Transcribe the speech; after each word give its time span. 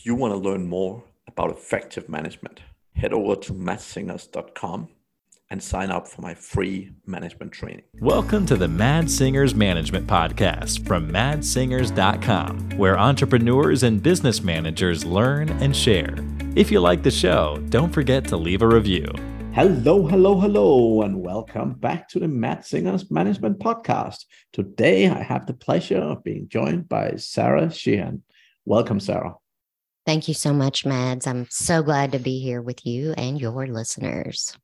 If 0.00 0.06
you 0.06 0.14
want 0.14 0.32
to 0.32 0.38
learn 0.38 0.66
more 0.66 1.04
about 1.28 1.50
effective 1.50 2.08
management, 2.08 2.62
head 2.94 3.12
over 3.12 3.36
to 3.36 3.52
madssingers.com 3.52 4.88
and 5.50 5.62
sign 5.62 5.90
up 5.90 6.08
for 6.08 6.22
my 6.22 6.32
free 6.32 6.92
management 7.04 7.52
training. 7.52 7.82
Welcome 8.00 8.46
to 8.46 8.56
the 8.56 8.66
Mads 8.66 9.14
Singers 9.14 9.54
Management 9.54 10.06
Podcast 10.06 10.86
from 10.86 11.12
madssingers.com, 11.12 12.78
where 12.78 12.98
entrepreneurs 12.98 13.82
and 13.82 14.02
business 14.02 14.42
managers 14.42 15.04
learn 15.04 15.50
and 15.62 15.76
share. 15.76 16.16
If 16.56 16.70
you 16.70 16.80
like 16.80 17.02
the 17.02 17.10
show, 17.10 17.62
don't 17.68 17.92
forget 17.92 18.26
to 18.28 18.38
leave 18.38 18.62
a 18.62 18.68
review. 18.68 19.04
Hello, 19.52 20.06
hello, 20.06 20.40
hello, 20.40 21.02
and 21.02 21.20
welcome 21.20 21.74
back 21.74 22.08
to 22.08 22.18
the 22.18 22.28
Mads 22.28 22.68
Singers 22.68 23.10
Management 23.10 23.58
Podcast. 23.58 24.24
Today, 24.54 25.10
I 25.10 25.22
have 25.22 25.44
the 25.44 25.52
pleasure 25.52 25.98
of 25.98 26.24
being 26.24 26.48
joined 26.48 26.88
by 26.88 27.16
Sarah 27.16 27.70
Sheehan. 27.70 28.22
Welcome, 28.64 28.98
Sarah. 28.98 29.34
Thank 30.06 30.28
you 30.28 30.34
so 30.34 30.52
much, 30.52 30.86
Mads. 30.86 31.26
I'm 31.26 31.46
so 31.50 31.82
glad 31.82 32.12
to 32.12 32.18
be 32.18 32.40
here 32.40 32.62
with 32.62 32.86
you 32.86 33.12
and 33.16 33.40
your 33.40 33.66
listeners. 33.66 34.56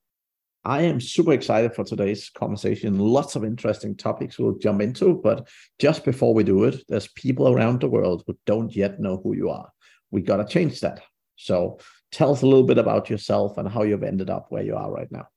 I 0.65 0.83
am 0.83 1.01
super 1.01 1.33
excited 1.33 1.75
for 1.75 1.85
today's 1.85 2.29
conversation. 2.31 2.99
Lots 2.99 3.37
of 3.37 3.45
interesting 3.45 3.95
topics 3.97 4.37
we'll 4.37 4.59
jump 4.59 4.83
into, 4.83 5.15
but 5.23 5.47
just 5.79 6.05
before 6.05 6.35
we 6.35 6.43
do 6.43 6.65
it, 6.65 6.83
there's 6.89 7.07
people 7.09 7.49
around 7.49 7.81
the 7.81 7.89
world 7.89 8.25
who 8.27 8.37
don't 8.47 8.75
yet 8.75 8.99
know 8.99 9.21
who 9.23 9.37
you 9.37 9.49
are. 9.51 9.71
We 10.11 10.23
got 10.23 10.39
to 10.39 10.45
change 10.45 10.81
that. 10.81 11.03
So 11.37 11.79
tell 12.11 12.33
us 12.33 12.43
a 12.43 12.47
little 12.47 12.65
bit 12.67 12.79
about 12.79 13.09
yourself 13.11 13.59
and 13.59 13.69
how 13.69 13.85
you've 13.85 14.03
ended 14.03 14.29
up 14.29 14.47
where 14.49 14.65
you 14.65 14.75
are 14.75 14.91
right 14.91 15.11
now. 15.13 15.29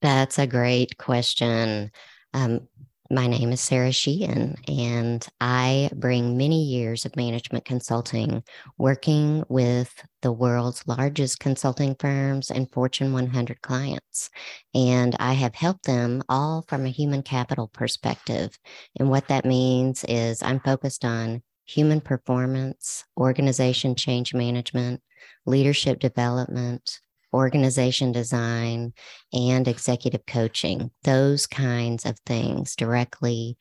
That's 0.00 0.38
a 0.38 0.48
great 0.48 0.98
question. 0.98 1.92
Um, 2.34 2.66
my 3.12 3.26
name 3.26 3.52
is 3.52 3.60
Sarah 3.60 3.92
Sheehan, 3.92 4.56
and 4.66 5.26
I 5.38 5.90
bring 5.94 6.38
many 6.38 6.64
years 6.64 7.04
of 7.04 7.14
management 7.14 7.66
consulting, 7.66 8.42
working 8.78 9.44
with 9.50 9.92
the 10.22 10.32
world's 10.32 10.82
largest 10.88 11.38
consulting 11.38 11.94
firms 11.96 12.50
and 12.50 12.72
Fortune 12.72 13.12
100 13.12 13.60
clients. 13.60 14.30
And 14.74 15.14
I 15.20 15.34
have 15.34 15.54
helped 15.54 15.84
them 15.84 16.22
all 16.30 16.64
from 16.66 16.86
a 16.86 16.90
human 16.90 17.22
capital 17.22 17.68
perspective. 17.68 18.58
And 18.98 19.10
what 19.10 19.28
that 19.28 19.44
means 19.44 20.06
is 20.08 20.42
I'm 20.42 20.60
focused 20.60 21.04
on 21.04 21.42
human 21.66 22.00
performance, 22.00 23.04
organization 23.18 23.94
change 23.94 24.32
management, 24.32 25.02
leadership 25.44 26.00
development, 26.00 26.98
organization 27.32 28.12
design, 28.12 28.92
and 29.32 29.66
executive 29.66 30.26
coaching, 30.26 30.90
those 31.04 31.46
kinds 31.46 32.04
of 32.04 32.18
things 32.26 32.76
directly 32.76 33.56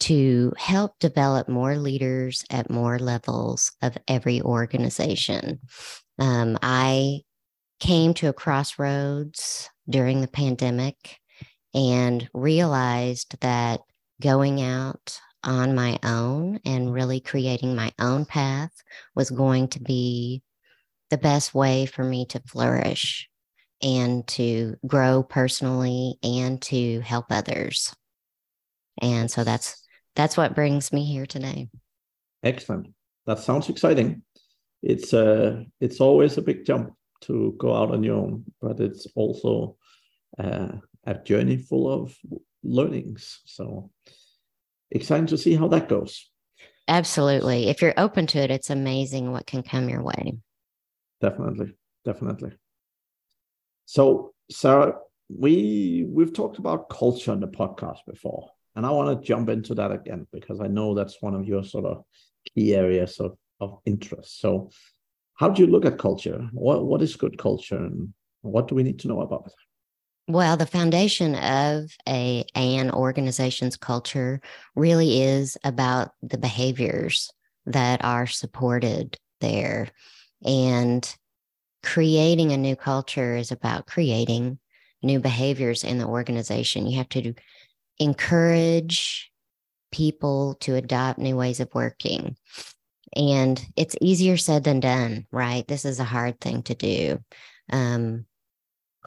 to 0.00 0.52
help 0.56 0.98
develop 1.00 1.48
more 1.48 1.76
leaders 1.76 2.44
at 2.50 2.70
more 2.70 2.98
levels 2.98 3.72
of 3.82 3.96
every 4.06 4.40
organization. 4.42 5.60
Um, 6.18 6.58
I 6.62 7.20
came 7.80 8.14
to 8.14 8.28
a 8.28 8.32
crossroads 8.32 9.68
during 9.88 10.20
the 10.20 10.28
pandemic 10.28 11.18
and 11.74 12.28
realized 12.32 13.40
that 13.40 13.80
going 14.20 14.62
out 14.62 15.20
on 15.44 15.74
my 15.74 15.98
own 16.02 16.60
and 16.64 16.92
really 16.92 17.20
creating 17.20 17.74
my 17.74 17.92
own 17.98 18.24
path 18.24 18.72
was 19.14 19.30
going 19.30 19.68
to 19.68 19.80
be 19.80 20.42
the 21.10 21.18
best 21.18 21.54
way 21.54 21.86
for 21.86 22.04
me 22.04 22.26
to 22.26 22.40
flourish 22.46 23.28
and 23.82 24.26
to 24.26 24.76
grow 24.86 25.22
personally 25.22 26.16
and 26.22 26.60
to 26.62 27.00
help 27.00 27.26
others. 27.30 27.94
And 29.00 29.30
so 29.30 29.44
that's 29.44 29.86
that's 30.16 30.36
what 30.36 30.54
brings 30.54 30.92
me 30.92 31.04
here 31.04 31.26
today. 31.26 31.68
Excellent. 32.42 32.88
That 33.26 33.38
sounds 33.38 33.68
exciting. 33.68 34.22
It's 34.82 35.14
uh 35.14 35.64
it's 35.80 36.00
always 36.00 36.36
a 36.38 36.42
big 36.42 36.64
jump 36.64 36.94
to 37.22 37.54
go 37.58 37.74
out 37.74 37.90
on 37.90 38.02
your 38.02 38.16
own, 38.16 38.44
but 38.60 38.80
it's 38.80 39.06
also 39.14 39.76
uh, 40.38 40.68
a 41.04 41.14
journey 41.14 41.56
full 41.56 41.90
of 41.90 42.16
learnings. 42.62 43.40
So 43.44 43.90
exciting 44.90 45.26
to 45.28 45.38
see 45.38 45.54
how 45.54 45.68
that 45.68 45.88
goes. 45.88 46.30
Absolutely. 46.86 47.68
If 47.68 47.82
you're 47.82 47.94
open 47.96 48.26
to 48.28 48.38
it, 48.38 48.50
it's 48.50 48.70
amazing 48.70 49.32
what 49.32 49.46
can 49.46 49.62
come 49.62 49.88
your 49.88 50.02
way 50.02 50.38
definitely. 51.20 51.74
Definitely. 52.04 52.52
So 53.86 54.34
sarah 54.50 54.94
we 55.28 56.06
we've 56.08 56.32
talked 56.32 56.58
about 56.58 56.88
culture 56.88 57.32
on 57.32 57.40
the 57.40 57.46
podcast 57.46 57.98
before 58.06 58.48
and 58.74 58.86
i 58.86 58.90
want 58.90 59.20
to 59.20 59.26
jump 59.26 59.50
into 59.50 59.74
that 59.74 59.92
again 59.92 60.26
because 60.32 60.58
i 60.58 60.66
know 60.66 60.94
that's 60.94 61.20
one 61.20 61.34
of 61.34 61.44
your 61.46 61.62
sort 61.62 61.84
of 61.84 62.02
key 62.54 62.74
areas 62.74 63.18
of, 63.20 63.36
of 63.60 63.78
interest. 63.84 64.40
So 64.40 64.70
how 65.34 65.48
do 65.48 65.62
you 65.62 65.68
look 65.68 65.84
at 65.84 65.98
culture? 65.98 66.48
What 66.52 66.84
what 66.84 67.02
is 67.02 67.16
good 67.16 67.38
culture 67.38 67.76
and 67.76 68.12
what 68.42 68.68
do 68.68 68.74
we 68.74 68.82
need 68.82 68.98
to 69.00 69.08
know 69.08 69.20
about 69.20 69.46
it? 69.46 70.32
Well 70.32 70.56
the 70.56 70.66
foundation 70.66 71.34
of 71.36 71.90
a 72.08 72.44
an 72.54 72.90
organization's 72.90 73.76
culture 73.76 74.40
really 74.74 75.22
is 75.22 75.56
about 75.64 76.12
the 76.22 76.38
behaviors 76.38 77.30
that 77.66 78.04
are 78.04 78.26
supported 78.26 79.16
there 79.40 79.88
and 80.44 81.16
creating 81.82 82.52
a 82.52 82.56
new 82.56 82.76
culture 82.76 83.36
is 83.36 83.52
about 83.52 83.86
creating 83.86 84.58
new 85.02 85.20
behaviors 85.20 85.84
in 85.84 85.98
the 85.98 86.06
organization. 86.06 86.86
You 86.86 86.98
have 86.98 87.08
to 87.10 87.34
encourage 87.98 89.30
people 89.90 90.56
to 90.60 90.74
adopt 90.74 91.18
new 91.18 91.36
ways 91.36 91.60
of 91.60 91.74
working. 91.74 92.36
And 93.16 93.64
it's 93.76 93.96
easier 94.00 94.36
said 94.36 94.64
than 94.64 94.80
done, 94.80 95.26
right? 95.30 95.66
This 95.66 95.84
is 95.84 95.98
a 95.98 96.04
hard 96.04 96.40
thing 96.40 96.62
to 96.64 96.74
do. 96.74 97.18
Um, 97.70 98.26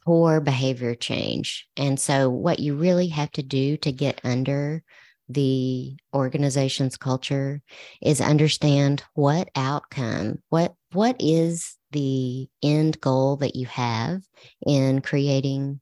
core 0.05 0.41
behavior 0.41 0.95
change. 0.95 1.67
And 1.77 1.99
so, 1.99 2.29
what 2.29 2.59
you 2.59 2.75
really 2.75 3.07
have 3.09 3.31
to 3.33 3.43
do 3.43 3.77
to 3.77 3.91
get 3.91 4.21
under 4.23 4.83
the 5.29 5.95
organization's 6.13 6.97
culture 6.97 7.61
is 8.01 8.21
understand 8.21 9.03
what 9.13 9.49
outcome, 9.55 10.41
what 10.49 10.73
what 10.91 11.15
is 11.19 11.77
the 11.91 12.47
end 12.63 12.99
goal 13.01 13.37
that 13.37 13.55
you 13.55 13.65
have 13.67 14.21
in 14.65 15.01
creating 15.01 15.79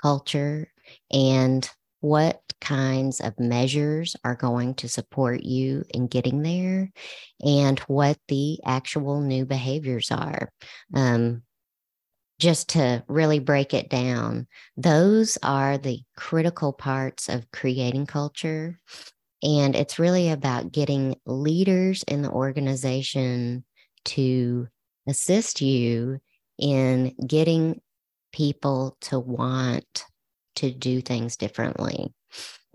culture 0.00 0.70
and 1.10 1.68
what 2.00 2.40
kinds 2.60 3.20
of 3.20 3.38
measures 3.38 4.14
are 4.24 4.36
going 4.36 4.74
to 4.74 4.88
support 4.88 5.42
you 5.42 5.84
in 5.90 6.06
getting 6.06 6.42
there 6.42 6.90
and 7.44 7.78
what 7.80 8.16
the 8.28 8.58
actual 8.64 9.20
new 9.20 9.44
behaviors 9.44 10.10
are. 10.12 10.50
Um, 10.94 11.42
just 12.38 12.68
to 12.70 13.02
really 13.08 13.38
break 13.38 13.74
it 13.74 13.90
down, 13.90 14.46
those 14.76 15.38
are 15.42 15.76
the 15.78 16.00
critical 16.16 16.72
parts 16.72 17.28
of 17.28 17.50
creating 17.50 18.06
culture. 18.06 18.80
And 19.42 19.74
it's 19.76 19.98
really 19.98 20.30
about 20.30 20.72
getting 20.72 21.16
leaders 21.26 22.02
in 22.04 22.22
the 22.22 22.30
organization 22.30 23.64
to 24.06 24.68
assist 25.06 25.60
you 25.60 26.20
in 26.58 27.14
getting 27.26 27.80
people 28.32 28.96
to 29.00 29.18
want 29.18 30.04
to 30.56 30.70
do 30.70 31.00
things 31.00 31.36
differently. 31.36 32.12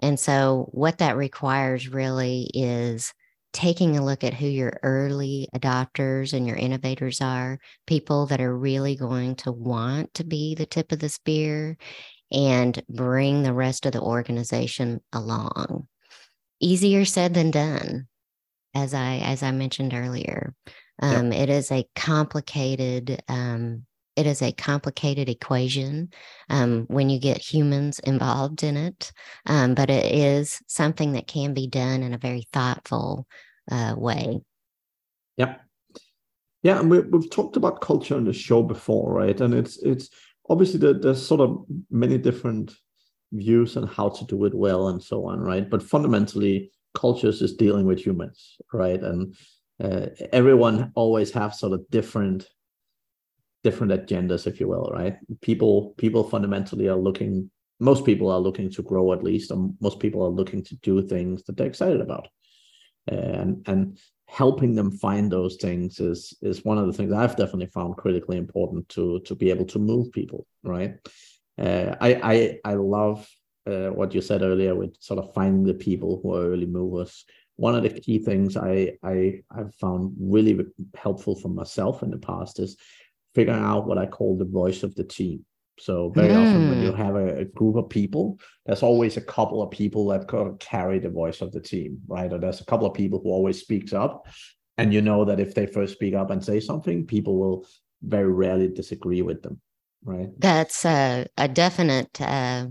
And 0.01 0.19
so, 0.19 0.69
what 0.71 0.97
that 0.97 1.17
requires 1.17 1.87
really 1.87 2.49
is 2.53 3.13
taking 3.53 3.95
a 3.95 4.03
look 4.03 4.23
at 4.23 4.33
who 4.33 4.47
your 4.47 4.79
early 4.83 5.47
adopters 5.55 6.33
and 6.33 6.47
your 6.47 6.57
innovators 6.57 7.21
are, 7.21 7.59
people 7.87 8.25
that 8.25 8.41
are 8.41 8.57
really 8.57 8.95
going 8.95 9.35
to 9.35 9.51
want 9.51 10.13
to 10.15 10.23
be 10.23 10.55
the 10.55 10.65
tip 10.65 10.91
of 10.91 10.99
the 10.99 11.09
spear 11.09 11.77
and 12.31 12.83
bring 12.89 13.43
the 13.43 13.53
rest 13.53 13.85
of 13.85 13.93
the 13.93 14.01
organization 14.01 14.99
along. 15.13 15.87
Easier 16.59 17.05
said 17.05 17.33
than 17.33 17.51
done, 17.51 18.07
as 18.73 18.93
I 18.93 19.17
as 19.17 19.43
I 19.43 19.51
mentioned 19.51 19.93
earlier. 19.93 20.55
Um, 21.01 21.31
yep. 21.31 21.41
It 21.43 21.49
is 21.49 21.71
a 21.71 21.87
complicated 21.95 23.21
um, 23.27 23.85
it 24.15 24.27
is 24.27 24.41
a 24.41 24.51
complicated 24.51 25.29
equation 25.29 26.09
um, 26.49 26.85
when 26.87 27.09
you 27.09 27.19
get 27.19 27.37
humans 27.37 27.99
involved 27.99 28.63
in 28.63 28.77
it, 28.77 29.11
um, 29.45 29.73
but 29.73 29.89
it 29.89 30.13
is 30.13 30.61
something 30.67 31.13
that 31.13 31.27
can 31.27 31.53
be 31.53 31.67
done 31.67 32.03
in 32.03 32.13
a 32.13 32.19
very 32.19 32.47
thoughtful 32.51 33.27
uh, 33.71 33.95
way. 33.97 34.41
Yeah, 35.37 35.55
yeah, 36.63 36.79
and 36.79 36.89
we, 36.89 36.97
have 36.97 37.29
talked 37.29 37.57
about 37.57 37.81
culture 37.81 38.15
on 38.15 38.23
the 38.23 38.33
show 38.33 38.63
before, 38.63 39.13
right? 39.13 39.39
And 39.39 39.53
it's 39.53 39.77
it's 39.83 40.09
obviously 40.49 40.79
the, 40.79 40.93
there's 40.93 41.25
sort 41.25 41.41
of 41.41 41.65
many 41.91 42.17
different 42.17 42.73
views 43.33 43.75
on 43.75 43.87
how 43.87 44.09
to 44.09 44.25
do 44.25 44.45
it 44.45 44.53
well 44.53 44.87
and 44.87 45.01
so 45.01 45.25
on, 45.25 45.39
right? 45.39 45.69
But 45.69 45.83
fundamentally, 45.83 46.71
cultures 46.93 47.41
is 47.41 47.55
dealing 47.55 47.85
with 47.85 47.99
humans, 47.99 48.57
right? 48.71 49.01
And 49.01 49.35
uh, 49.83 50.07
everyone 50.31 50.91
always 50.95 51.31
have 51.31 51.53
sort 51.53 51.73
of 51.73 51.89
different 51.89 52.47
different 53.63 53.93
agendas, 53.93 54.47
if 54.47 54.59
you 54.59 54.67
will, 54.67 54.91
right? 54.93 55.17
People 55.41 55.93
people 55.97 56.23
fundamentally 56.23 56.87
are 56.87 56.97
looking. 56.97 57.49
Most 57.79 58.05
people 58.05 58.29
are 58.31 58.39
looking 58.39 58.69
to 58.71 58.83
grow 58.83 59.13
at 59.13 59.23
least, 59.23 59.51
and 59.51 59.75
most 59.81 59.99
people 59.99 60.23
are 60.23 60.29
looking 60.29 60.63
to 60.63 60.75
do 60.77 61.01
things 61.01 61.43
that 61.43 61.57
they're 61.57 61.67
excited 61.67 62.01
about, 62.01 62.27
and 63.07 63.63
and 63.67 63.97
helping 64.27 64.73
them 64.73 64.91
find 64.91 65.31
those 65.31 65.57
things 65.57 65.99
is 65.99 66.33
is 66.41 66.65
one 66.65 66.77
of 66.77 66.87
the 66.87 66.93
things 66.93 67.13
I've 67.13 67.35
definitely 67.35 67.67
found 67.67 67.97
critically 67.97 68.37
important 68.37 68.89
to 68.89 69.19
to 69.21 69.35
be 69.35 69.49
able 69.49 69.65
to 69.65 69.79
move 69.79 70.11
people, 70.11 70.47
right? 70.63 70.95
Uh, 71.57 71.95
I 72.01 72.09
I 72.33 72.71
I 72.71 72.73
love 72.75 73.27
uh, 73.67 73.89
what 73.89 74.13
you 74.13 74.21
said 74.21 74.41
earlier 74.41 74.75
with 74.75 74.95
sort 74.99 75.19
of 75.19 75.33
finding 75.33 75.63
the 75.63 75.73
people 75.73 76.19
who 76.21 76.35
are 76.35 76.47
early 76.47 76.65
movers. 76.65 77.25
One 77.55 77.75
of 77.75 77.83
the 77.83 77.89
key 77.89 78.19
things 78.19 78.57
I 78.57 78.97
I 79.03 79.41
I've 79.51 79.75
found 79.75 80.15
really 80.19 80.65
helpful 80.95 81.35
for 81.35 81.49
myself 81.49 82.03
in 82.03 82.09
the 82.09 82.17
past 82.17 82.59
is 82.59 82.77
figuring 83.35 83.63
out 83.63 83.87
what 83.87 83.97
I 83.97 84.05
call 84.05 84.37
the 84.37 84.45
voice 84.45 84.83
of 84.83 84.95
the 84.95 85.03
team. 85.03 85.45
So 85.79 86.09
very 86.09 86.29
mm. 86.29 86.37
often 86.37 86.69
when 86.69 86.81
you 86.81 86.91
hmm. 86.91 87.01
have 87.01 87.15
a, 87.15 87.39
a, 87.39 87.45
group 87.45 87.75
of 87.77 87.89
people, 87.89 88.39
there's 88.65 88.83
always 88.83 89.17
a 89.17 89.21
couple 89.21 89.61
of 89.61 89.71
people 89.71 90.07
that 90.09 90.27
kind 90.27 90.47
of 90.47 90.59
carry 90.59 90.99
the 90.99 91.09
voice 91.09 91.41
of 91.41 91.51
the 91.51 91.59
team, 91.59 91.99
right? 92.07 92.31
Or 92.31 92.37
there's 92.37 92.61
a 92.61 92.65
couple 92.65 92.85
of 92.85 92.93
people 92.93 93.19
who 93.21 93.29
always 93.29 93.59
speaks 93.59 93.91
up. 93.91 94.27
And 94.77 94.93
you 94.93 95.01
know 95.01 95.25
that 95.25 95.39
if 95.39 95.55
they 95.55 95.65
first 95.65 95.93
speak 95.93 96.13
up 96.13 96.29
and 96.29 96.43
say 96.43 96.59
something, 96.59 97.05
people 97.07 97.37
will 97.37 97.65
very 98.03 98.31
rarely 98.31 98.67
disagree 98.67 99.21
with 99.23 99.41
them, 99.41 99.61
right? 100.03 100.29
That's 100.37 100.85
a, 100.85 101.25
a 101.37 101.47
definite 101.47 102.21
uh, 102.21 102.67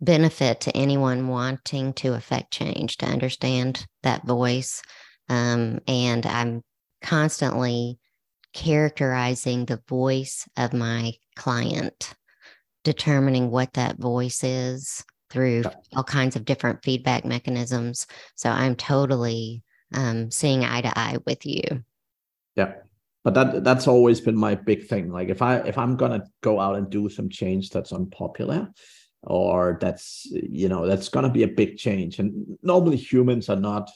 benefit 0.00 0.60
to 0.62 0.76
anyone 0.76 1.28
wanting 1.28 1.92
to 1.94 2.14
affect 2.14 2.52
change, 2.52 2.96
to 2.98 3.06
understand 3.06 3.86
that 4.02 4.26
voice. 4.26 4.82
Um, 5.28 5.80
and 5.86 6.24
I'm 6.24 6.62
constantly 7.02 7.98
characterizing 8.56 9.66
the 9.66 9.82
voice 9.86 10.48
of 10.56 10.72
my 10.72 11.12
client 11.36 12.14
determining 12.84 13.50
what 13.50 13.74
that 13.74 13.98
voice 13.98 14.42
is 14.42 15.04
through 15.28 15.62
all 15.94 16.02
kinds 16.02 16.36
of 16.36 16.46
different 16.46 16.82
feedback 16.82 17.26
mechanisms. 17.26 18.06
So 18.34 18.48
I'm 18.48 18.74
totally 18.74 19.62
um, 19.94 20.30
seeing 20.30 20.64
eye 20.64 20.80
to 20.80 20.98
eye 20.98 21.18
with 21.26 21.44
you. 21.44 21.62
Yeah, 22.54 22.72
but 23.24 23.34
that 23.34 23.62
that's 23.62 23.86
always 23.86 24.22
been 24.22 24.36
my 24.36 24.54
big 24.54 24.86
thing. 24.86 25.12
Like 25.12 25.28
if 25.28 25.42
I 25.42 25.56
if 25.58 25.76
I'm 25.76 25.96
gonna 25.96 26.24
go 26.42 26.58
out 26.58 26.76
and 26.76 26.88
do 26.88 27.10
some 27.10 27.28
change 27.28 27.68
that's 27.68 27.92
unpopular, 27.92 28.72
or 29.22 29.76
that's 29.82 30.26
you 30.30 30.70
know 30.70 30.86
that's 30.86 31.10
gonna 31.10 31.30
be 31.30 31.42
a 31.42 31.48
big 31.48 31.76
change, 31.76 32.20
and 32.20 32.56
normally 32.62 32.96
humans 32.96 33.50
are 33.50 33.60
not 33.60 33.90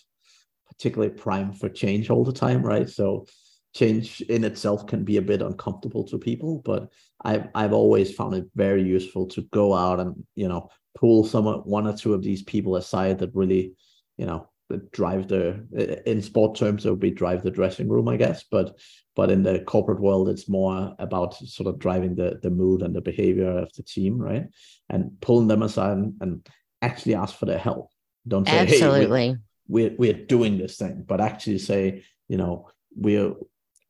particularly 0.69 1.15
primed 1.15 1.59
for 1.59 1.71
change 1.71 2.11
all 2.11 2.25
the 2.25 2.33
time, 2.33 2.63
right? 2.63 2.91
So 2.91 3.25
change 3.73 4.21
in 4.23 4.45
itself 4.45 4.87
can 4.87 5.05
be 5.05 5.17
a 5.17 5.23
bit 5.23 5.43
uncomfortable 5.43 6.05
to 6.05 6.19
people, 6.19 6.63
but 6.65 6.89
I've 7.25 7.49
I've 7.55 7.73
always 7.73 8.15
found 8.15 8.35
it 8.35 8.47
very 8.55 8.83
useful 8.83 9.27
to 9.29 9.43
go 9.53 9.75
out 9.75 10.01
and 10.01 10.15
you 10.35 10.49
know 10.49 10.71
pull 10.99 11.25
some 11.25 11.45
one 11.45 11.87
or 11.87 11.97
two 11.97 12.15
of 12.15 12.23
these 12.23 12.43
people 12.43 12.77
aside 12.77 13.19
that 13.21 13.35
really 13.35 13.75
you 14.17 14.27
know 14.27 14.49
drive 14.93 15.27
the 15.27 16.01
in 16.07 16.23
sport 16.23 16.57
terms 16.57 16.87
it 16.87 16.91
would 16.91 17.01
be 17.01 17.11
drive 17.11 17.43
the 17.43 17.51
dressing 17.51 17.89
room 17.89 18.09
I 18.09 18.17
guess. 18.17 18.45
But 18.51 18.79
but 19.15 19.31
in 19.31 19.43
the 19.43 19.61
corporate 19.61 20.01
world 20.01 20.29
it's 20.29 20.49
more 20.49 20.95
about 20.99 21.35
sort 21.35 21.69
of 21.69 21.79
driving 21.79 22.17
the 22.17 22.41
the 22.43 22.51
mood 22.51 22.83
and 22.83 22.95
the 22.95 23.01
behavior 23.01 23.59
of 23.59 23.73
the 23.75 23.83
team 23.83 24.19
right? 24.19 24.47
And 24.89 25.13
pulling 25.21 25.49
them 25.49 25.63
aside 25.63 25.97
and, 25.97 26.15
and 26.21 26.49
actually 26.83 27.15
ask 27.15 27.37
for 27.37 27.47
their 27.47 27.59
help. 27.59 27.91
Don't 28.27 28.47
say 28.47 28.59
absolutely 28.59 29.29
hey, 29.29 29.37
we're, 29.69 29.91
we're, 29.91 29.97
we're 29.97 30.27
doing 30.27 30.59
this 30.59 30.77
thing 30.77 31.05
but 31.07 31.21
actually 31.21 31.59
say 31.59 32.05
you 32.29 32.37
know 32.37 32.69
we're 32.95 33.33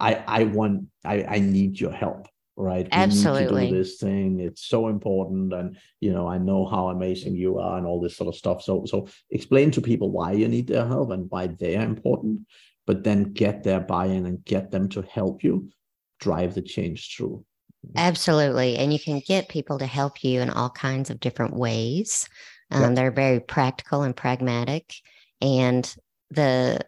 I 0.00 0.24
I 0.26 0.44
want 0.44 0.86
I 1.04 1.24
I 1.24 1.38
need 1.38 1.78
your 1.78 1.92
help 1.92 2.26
right? 2.56 2.84
We 2.84 2.90
absolutely 2.92 3.62
need 3.62 3.68
to 3.68 3.72
do 3.72 3.78
this 3.78 3.96
thing. 3.96 4.40
It's 4.40 4.66
so 4.66 4.88
important. 4.88 5.52
And 5.54 5.78
you 6.00 6.12
know 6.12 6.28
i 6.28 6.36
know 6.36 6.66
how 6.66 6.88
amazing 6.88 7.34
you 7.34 7.58
are 7.58 7.78
and 7.78 7.86
all 7.86 8.00
this 8.00 8.16
sort 8.16 8.28
of 8.28 8.36
stuff. 8.36 8.62
So 8.62 8.84
so 8.86 9.08
explain 9.30 9.70
to 9.72 9.80
people 9.80 10.10
why 10.10 10.32
you 10.32 10.48
need 10.48 10.66
their 10.66 10.86
help 10.86 11.10
and 11.10 11.30
why 11.30 11.46
they're 11.46 11.82
important 11.82 12.40
but 12.90 13.04
then 13.04 13.32
get 13.32 13.62
their 13.62 13.78
buy-in 13.78 14.26
and 14.26 14.44
get 14.44 14.72
them 14.72 14.88
to 14.88 15.00
help 15.02 15.44
you 15.44 15.70
drive 16.18 16.54
the 16.54 16.62
change 16.62 17.14
through. 17.16 17.44
Absolutely. 17.94 18.76
And 18.78 18.92
you 18.92 18.98
can 18.98 19.22
get 19.24 19.48
people 19.48 19.78
to 19.78 19.86
help 19.86 20.24
you 20.24 20.40
in 20.40 20.50
all 20.50 20.70
kinds 20.70 21.08
of 21.08 21.20
different 21.20 21.54
ways. 21.54 22.28
Um, 22.72 22.82
yeah. 22.82 22.90
they're 22.90 23.10
very 23.12 23.38
practical 23.38 24.02
and 24.02 24.16
pragmatic. 24.16 24.92
And 25.40 25.94
the 26.30 26.80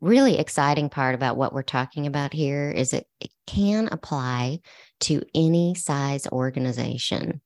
really 0.00 0.38
exciting 0.38 0.88
part 0.88 1.14
about 1.14 1.36
what 1.36 1.52
we're 1.52 1.62
talking 1.62 2.06
about 2.06 2.32
here 2.32 2.70
is 2.70 2.92
it, 2.92 3.06
it 3.20 3.30
can 3.46 3.88
apply 3.90 4.60
to 5.00 5.22
any 5.34 5.74
size 5.74 6.26
organization, 6.28 7.40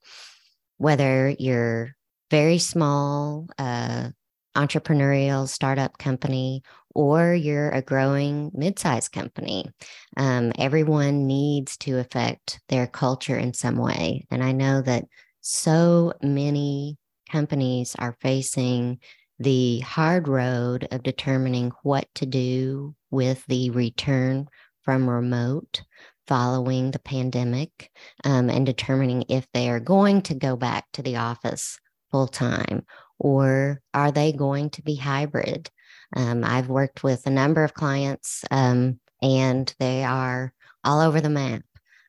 whether 0.79 1.35
you're 1.39 1.95
very 2.31 2.59
small, 2.59 3.47
uh, 3.59 4.09
entrepreneurial 4.57 5.49
startup 5.49 5.97
company, 5.99 6.63
or 6.95 7.33
you're 7.33 7.71
a 7.71 7.83
growing 7.83 8.51
mid-sized 8.53 9.13
company. 9.13 9.71
Um, 10.17 10.53
everyone 10.59 11.27
needs 11.27 11.77
to 11.79 11.99
affect 11.99 12.61
their 12.69 12.87
culture 12.87 13.37
in 13.37 13.55
some 13.55 13.77
way. 13.77 14.27
And 14.31 14.43
I 14.43 14.53
know 14.53 14.83
that 14.83 15.05
so 15.41 16.13
many 16.21 16.99
companies 17.31 17.95
are 17.97 18.17
facing 18.21 18.99
the 19.41 19.81
hard 19.81 20.29
road 20.29 20.87
of 20.91 21.03
determining 21.03 21.73
what 21.83 22.07
to 22.15 22.27
do 22.27 22.95
with 23.11 23.45
the 23.47 23.71
return 23.71 24.47
from 24.85 25.09
remote 25.09 25.83
following 26.27 26.91
the 26.91 26.99
pandemic 26.99 27.91
um, 28.25 28.51
and 28.51 28.67
determining 28.67 29.25
if 29.29 29.47
they 29.53 29.71
are 29.71 29.81
going 29.81 30.21
to 30.21 30.35
go 30.35 30.57
back 30.57 30.85
to 30.93 31.03
the 31.03 31.17
office 31.17 31.81
full 32.11 32.29
time 32.29 32.85
or 33.19 33.81
are 33.95 34.13
they 34.13 34.33
going 34.33 34.71
to 34.71 34.83
be 34.83 34.95
hybrid. 34.95 35.71
Um, 36.15 36.45
I've 36.45 36.69
worked 36.69 37.03
with 37.03 37.27
a 37.27 37.31
number 37.31 37.65
of 37.65 37.75
clients 37.75 38.45
um, 38.51 39.01
and 39.23 39.75
they 39.79 40.05
are 40.05 40.53
all 40.85 41.01
over 41.01 41.21
the 41.21 41.31
map. 41.31 41.63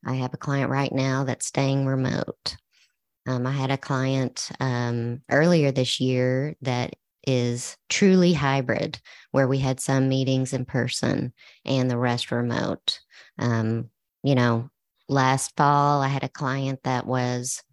I 0.05 0.15
have 0.15 0.33
a 0.33 0.37
client 0.37 0.69
right 0.69 0.91
now 0.91 1.23
that's 1.23 1.45
staying 1.45 1.85
remote. 1.85 2.57
Um, 3.27 3.45
I 3.45 3.51
had 3.51 3.71
a 3.71 3.77
client 3.77 4.49
um, 4.59 5.21
earlier 5.29 5.71
this 5.71 5.99
year 5.99 6.55
that 6.61 6.95
is 7.27 7.77
truly 7.89 8.33
hybrid, 8.33 8.99
where 9.31 9.47
we 9.47 9.59
had 9.59 9.79
some 9.79 10.09
meetings 10.09 10.53
in 10.53 10.65
person 10.65 11.33
and 11.65 11.89
the 11.89 11.97
rest 11.97 12.31
remote. 12.31 12.99
Um, 13.37 13.89
you 14.23 14.35
know, 14.35 14.69
last 15.07 15.55
fall, 15.55 16.01
I 16.01 16.07
had 16.07 16.23
a 16.23 16.29
client 16.29 16.79
that 16.83 17.05
was 17.05 17.63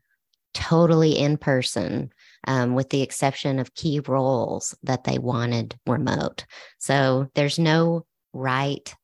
totally 0.54 1.18
in 1.18 1.36
person, 1.36 2.10
um, 2.46 2.74
with 2.74 2.90
the 2.90 3.02
exception 3.02 3.58
of 3.58 3.74
key 3.74 4.00
roles 4.00 4.74
that 4.82 5.04
they 5.04 5.18
wanted 5.18 5.78
remote. 5.86 6.46
So 6.78 7.28
there's 7.34 7.58
no 7.58 8.06
right 8.32 8.94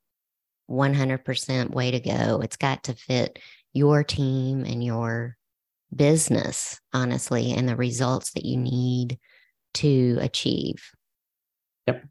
100% 0.69 1.71
way 1.71 1.91
to 1.91 1.99
go. 1.99 2.41
It's 2.41 2.57
got 2.57 2.83
to 2.85 2.93
fit 2.93 3.39
your 3.73 4.03
team 4.03 4.63
and 4.65 4.83
your 4.83 5.37
business, 5.95 6.79
honestly, 6.93 7.53
and 7.53 7.69
the 7.69 7.75
results 7.75 8.31
that 8.33 8.45
you 8.45 8.57
need 8.57 9.17
to 9.75 10.17
achieve? 10.21 10.81
Yep. 11.87 12.05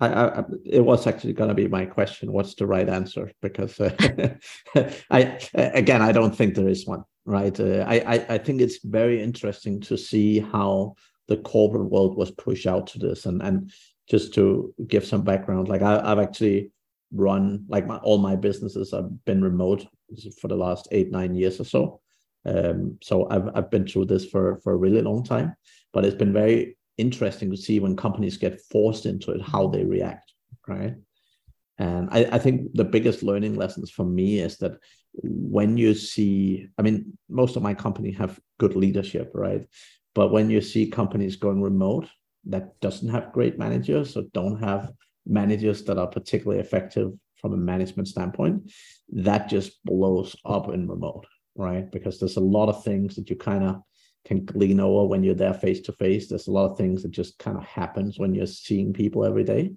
I, 0.00 0.08
I, 0.08 0.44
it 0.64 0.84
was 0.84 1.06
actually 1.06 1.32
going 1.32 1.48
to 1.48 1.54
be 1.54 1.68
my 1.68 1.84
question. 1.84 2.32
What's 2.32 2.54
the 2.54 2.66
right 2.66 2.88
answer? 2.88 3.30
Because 3.40 3.78
uh, 3.80 4.34
I, 5.10 5.38
again, 5.54 6.02
I 6.02 6.12
don't 6.12 6.34
think 6.34 6.54
there 6.54 6.68
is 6.68 6.86
one. 6.86 7.04
Right. 7.24 7.58
Uh, 7.58 7.84
I, 7.86 8.26
I, 8.28 8.38
think 8.38 8.60
it's 8.60 8.84
very 8.84 9.22
interesting 9.22 9.80
to 9.82 9.96
see 9.96 10.40
how 10.40 10.96
the 11.28 11.36
corporate 11.36 11.88
world 11.88 12.16
was 12.16 12.32
pushed 12.32 12.66
out 12.66 12.88
to 12.88 12.98
this, 12.98 13.26
and 13.26 13.40
and 13.42 13.70
just 14.10 14.34
to 14.34 14.74
give 14.88 15.06
some 15.06 15.22
background, 15.22 15.68
like 15.68 15.82
I, 15.82 16.00
I've 16.00 16.18
actually 16.18 16.72
run 17.12 17.64
like 17.68 17.86
my 17.86 17.98
all 17.98 18.18
my 18.18 18.34
businesses 18.34 18.90
have 18.90 19.24
been 19.24 19.40
remote 19.40 19.86
for 20.40 20.48
the 20.48 20.56
last 20.56 20.88
eight 20.90 21.12
nine 21.12 21.34
years 21.34 21.60
or 21.60 21.64
so. 21.64 22.00
Um, 22.44 22.98
so 23.02 23.28
I've 23.30 23.48
I've 23.54 23.70
been 23.70 23.86
through 23.86 24.06
this 24.06 24.26
for 24.26 24.58
for 24.64 24.72
a 24.72 24.76
really 24.76 25.00
long 25.00 25.22
time, 25.22 25.54
but 25.92 26.04
it's 26.04 26.16
been 26.16 26.32
very 26.32 26.76
interesting 26.98 27.50
to 27.50 27.56
see 27.56 27.80
when 27.80 27.96
companies 27.96 28.36
get 28.36 28.60
forced 28.70 29.06
into 29.06 29.30
it 29.30 29.40
how 29.42 29.66
they 29.66 29.84
react 29.84 30.32
right? 30.68 30.94
And 31.78 32.08
I, 32.12 32.28
I 32.32 32.38
think 32.38 32.72
the 32.74 32.84
biggest 32.84 33.22
learning 33.22 33.56
lessons 33.56 33.90
for 33.90 34.04
me 34.04 34.38
is 34.38 34.58
that 34.58 34.72
when 35.14 35.76
you 35.76 35.94
see 35.94 36.68
i 36.78 36.82
mean 36.82 37.18
most 37.28 37.56
of 37.56 37.62
my 37.62 37.74
company 37.74 38.12
have 38.12 38.40
good 38.58 38.76
leadership 38.76 39.30
right? 39.34 39.66
But 40.14 40.30
when 40.30 40.50
you 40.50 40.60
see 40.60 40.88
companies 40.88 41.36
going 41.36 41.62
remote 41.62 42.08
that 42.46 42.78
doesn't 42.80 43.08
have 43.08 43.32
great 43.32 43.58
managers 43.58 44.16
or 44.16 44.24
don't 44.32 44.60
have 44.60 44.92
managers 45.26 45.84
that 45.84 45.98
are 45.98 46.06
particularly 46.06 46.60
effective 46.60 47.12
from 47.40 47.52
a 47.52 47.56
management 47.56 48.08
standpoint 48.08 48.70
that 49.10 49.48
just 49.48 49.84
blows 49.84 50.34
up 50.44 50.68
in 50.72 50.88
remote 50.88 51.26
right? 51.54 51.90
Because 51.90 52.18
there's 52.18 52.38
a 52.38 52.40
lot 52.40 52.68
of 52.68 52.82
things 52.82 53.14
that 53.16 53.28
you 53.28 53.36
kind 53.36 53.64
of 53.64 53.82
can 54.24 54.44
glean 54.44 54.80
over 54.80 55.06
when 55.06 55.22
you're 55.22 55.34
there 55.34 55.54
face 55.54 55.80
to 55.82 55.92
face. 55.92 56.28
There's 56.28 56.48
a 56.48 56.52
lot 56.52 56.70
of 56.70 56.78
things 56.78 57.02
that 57.02 57.10
just 57.10 57.38
kind 57.38 57.56
of 57.56 57.64
happens 57.64 58.18
when 58.18 58.34
you're 58.34 58.46
seeing 58.46 58.92
people 58.92 59.24
every 59.24 59.44
day. 59.44 59.72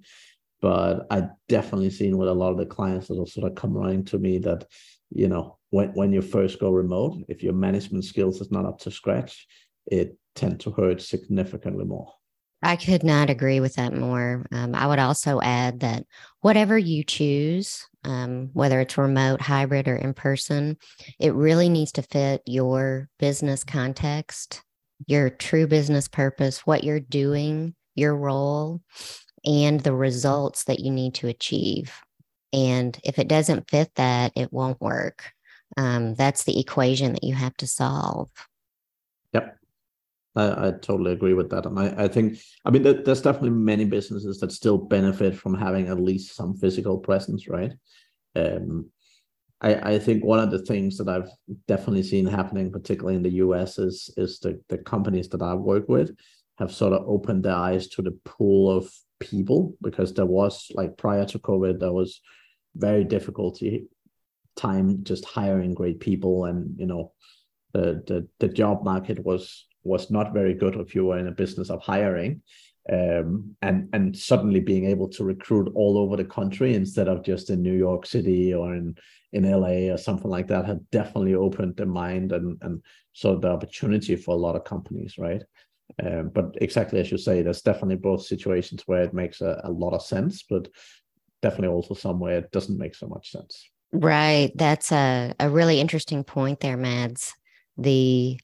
But 0.60 1.06
I 1.10 1.28
definitely 1.48 1.90
seen 1.90 2.16
with 2.16 2.28
a 2.28 2.34
lot 2.34 2.52
of 2.52 2.58
the 2.58 2.66
clients 2.66 3.08
that 3.08 3.14
will 3.14 3.26
sort 3.26 3.50
of 3.50 3.56
come 3.56 3.74
running 3.74 4.04
to 4.06 4.18
me 4.18 4.38
that, 4.38 4.64
you 5.10 5.28
know, 5.28 5.58
when, 5.70 5.90
when 5.90 6.12
you 6.12 6.22
first 6.22 6.58
go 6.58 6.70
remote, 6.70 7.24
if 7.28 7.42
your 7.42 7.52
management 7.52 8.04
skills 8.04 8.40
is 8.40 8.50
not 8.50 8.64
up 8.64 8.78
to 8.80 8.90
scratch, 8.90 9.46
it 9.86 10.16
tend 10.34 10.60
to 10.60 10.70
hurt 10.70 11.02
significantly 11.02 11.84
more. 11.84 12.12
I 12.62 12.76
could 12.76 13.04
not 13.04 13.30
agree 13.30 13.60
with 13.60 13.74
that 13.74 13.92
more. 13.92 14.46
Um, 14.50 14.74
I 14.74 14.86
would 14.86 14.98
also 14.98 15.40
add 15.40 15.80
that 15.80 16.04
whatever 16.40 16.76
you 16.76 17.04
choose, 17.04 17.86
um, 18.04 18.50
whether 18.54 18.80
it's 18.80 18.96
remote, 18.96 19.40
hybrid, 19.40 19.88
or 19.88 19.96
in 19.96 20.14
person, 20.14 20.76
it 21.20 21.34
really 21.34 21.68
needs 21.68 21.92
to 21.92 22.02
fit 22.02 22.42
your 22.46 23.08
business 23.18 23.62
context, 23.62 24.62
your 25.06 25.28
true 25.28 25.66
business 25.66 26.08
purpose, 26.08 26.66
what 26.66 26.82
you're 26.82 27.00
doing, 27.00 27.74
your 27.94 28.16
role, 28.16 28.80
and 29.44 29.80
the 29.80 29.94
results 29.94 30.64
that 30.64 30.80
you 30.80 30.90
need 30.90 31.14
to 31.14 31.28
achieve. 31.28 31.92
And 32.52 32.98
if 33.04 33.18
it 33.18 33.28
doesn't 33.28 33.70
fit 33.70 33.90
that, 33.96 34.32
it 34.34 34.52
won't 34.52 34.80
work. 34.80 35.32
Um, 35.76 36.14
that's 36.14 36.44
the 36.44 36.58
equation 36.58 37.12
that 37.12 37.24
you 37.24 37.34
have 37.34 37.56
to 37.58 37.66
solve. 37.66 38.30
I, 40.36 40.68
I 40.68 40.70
totally 40.70 41.12
agree 41.12 41.34
with 41.34 41.50
that. 41.50 41.66
And 41.66 41.78
I, 41.78 42.04
I 42.04 42.08
think, 42.08 42.38
I 42.64 42.70
mean, 42.70 42.82
there, 42.82 43.02
there's 43.02 43.22
definitely 43.22 43.50
many 43.50 43.84
businesses 43.84 44.38
that 44.40 44.52
still 44.52 44.78
benefit 44.78 45.34
from 45.36 45.54
having 45.54 45.88
at 45.88 46.00
least 46.00 46.34
some 46.36 46.56
physical 46.56 46.98
presence, 46.98 47.48
right? 47.48 47.72
Um, 48.34 48.90
I, 49.60 49.94
I 49.94 49.98
think 49.98 50.24
one 50.24 50.38
of 50.38 50.50
the 50.50 50.58
things 50.58 50.98
that 50.98 51.08
I've 51.08 51.30
definitely 51.66 52.02
seen 52.02 52.26
happening, 52.26 52.70
particularly 52.70 53.16
in 53.16 53.22
the 53.22 53.36
US, 53.44 53.78
is 53.78 54.10
is 54.16 54.38
the, 54.40 54.60
the 54.68 54.78
companies 54.78 55.28
that 55.30 55.40
I 55.40 55.54
work 55.54 55.88
with 55.88 56.14
have 56.58 56.72
sort 56.72 56.92
of 56.92 57.08
opened 57.08 57.44
their 57.44 57.54
eyes 57.54 57.88
to 57.88 58.02
the 58.02 58.18
pool 58.24 58.70
of 58.70 58.90
people 59.18 59.74
because 59.82 60.12
there 60.12 60.26
was 60.26 60.70
like 60.74 60.98
prior 60.98 61.24
to 61.24 61.38
COVID, 61.38 61.80
there 61.80 61.92
was 61.92 62.20
very 62.74 63.04
difficulty 63.04 63.86
time 64.56 65.04
just 65.04 65.24
hiring 65.24 65.74
great 65.74 66.00
people 66.00 66.46
and 66.46 66.78
you 66.78 66.86
know 66.86 67.12
the 67.72 68.02
the, 68.06 68.28
the 68.40 68.48
job 68.48 68.84
market 68.84 69.22
was 69.24 69.66
was 69.86 70.10
not 70.10 70.34
very 70.34 70.54
good 70.54 70.76
if 70.76 70.94
you 70.94 71.06
were 71.06 71.18
in 71.18 71.28
a 71.28 71.32
business 71.32 71.70
of 71.70 71.80
hiring 71.80 72.42
um, 72.92 73.56
and 73.62 73.88
and 73.92 74.16
suddenly 74.16 74.60
being 74.60 74.86
able 74.86 75.08
to 75.08 75.24
recruit 75.24 75.70
all 75.74 75.98
over 75.98 76.16
the 76.16 76.24
country 76.24 76.74
instead 76.74 77.08
of 77.08 77.24
just 77.24 77.50
in 77.50 77.62
New 77.62 77.76
York 77.76 78.06
City 78.06 78.54
or 78.54 78.74
in 78.74 78.96
in 79.32 79.50
LA 79.50 79.92
or 79.92 79.96
something 79.96 80.30
like 80.30 80.46
that 80.48 80.64
had 80.64 80.88
definitely 80.90 81.34
opened 81.34 81.76
the 81.76 81.86
mind 81.86 82.32
and 82.32 82.58
and 82.62 82.82
so 83.12 83.36
the 83.36 83.48
opportunity 83.48 84.14
for 84.14 84.32
a 84.34 84.38
lot 84.38 84.56
of 84.56 84.64
companies, 84.64 85.18
right? 85.18 85.42
Um, 86.04 86.30
but 86.32 86.56
exactly 86.60 87.00
as 87.00 87.10
you 87.10 87.18
say, 87.18 87.42
there's 87.42 87.62
definitely 87.62 87.96
both 87.96 88.26
situations 88.26 88.82
where 88.86 89.02
it 89.02 89.14
makes 89.14 89.40
a, 89.40 89.60
a 89.64 89.70
lot 89.70 89.94
of 89.94 90.02
sense, 90.02 90.44
but 90.48 90.68
definitely 91.42 91.68
also 91.68 91.94
somewhere 91.94 92.38
it 92.38 92.52
doesn't 92.52 92.78
make 92.78 92.94
so 92.94 93.06
much 93.06 93.30
sense. 93.30 93.70
Right. 93.92 94.52
That's 94.54 94.92
a, 94.92 95.32
a 95.40 95.48
really 95.48 95.80
interesting 95.80 96.24
point 96.24 96.60
there, 96.60 96.76
Mads. 96.76 97.32
The 97.78 98.38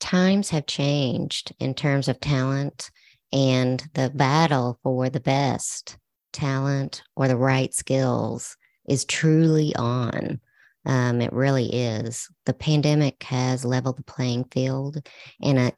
times 0.00 0.50
have 0.50 0.66
changed 0.66 1.54
in 1.58 1.74
terms 1.74 2.08
of 2.08 2.20
talent 2.20 2.90
and 3.32 3.84
the 3.94 4.10
battle 4.14 4.78
for 4.82 5.10
the 5.10 5.20
best 5.20 5.98
talent 6.32 7.02
or 7.16 7.28
the 7.28 7.36
right 7.36 7.74
skills 7.74 8.56
is 8.88 9.04
truly 9.04 9.74
on. 9.76 10.40
Um, 10.84 11.20
it 11.20 11.32
really 11.32 11.74
is. 11.74 12.28
The 12.44 12.54
pandemic 12.54 13.22
has 13.24 13.64
leveled 13.64 13.98
the 13.98 14.04
playing 14.04 14.44
field 14.52 14.98
and 15.42 15.58
it 15.58 15.74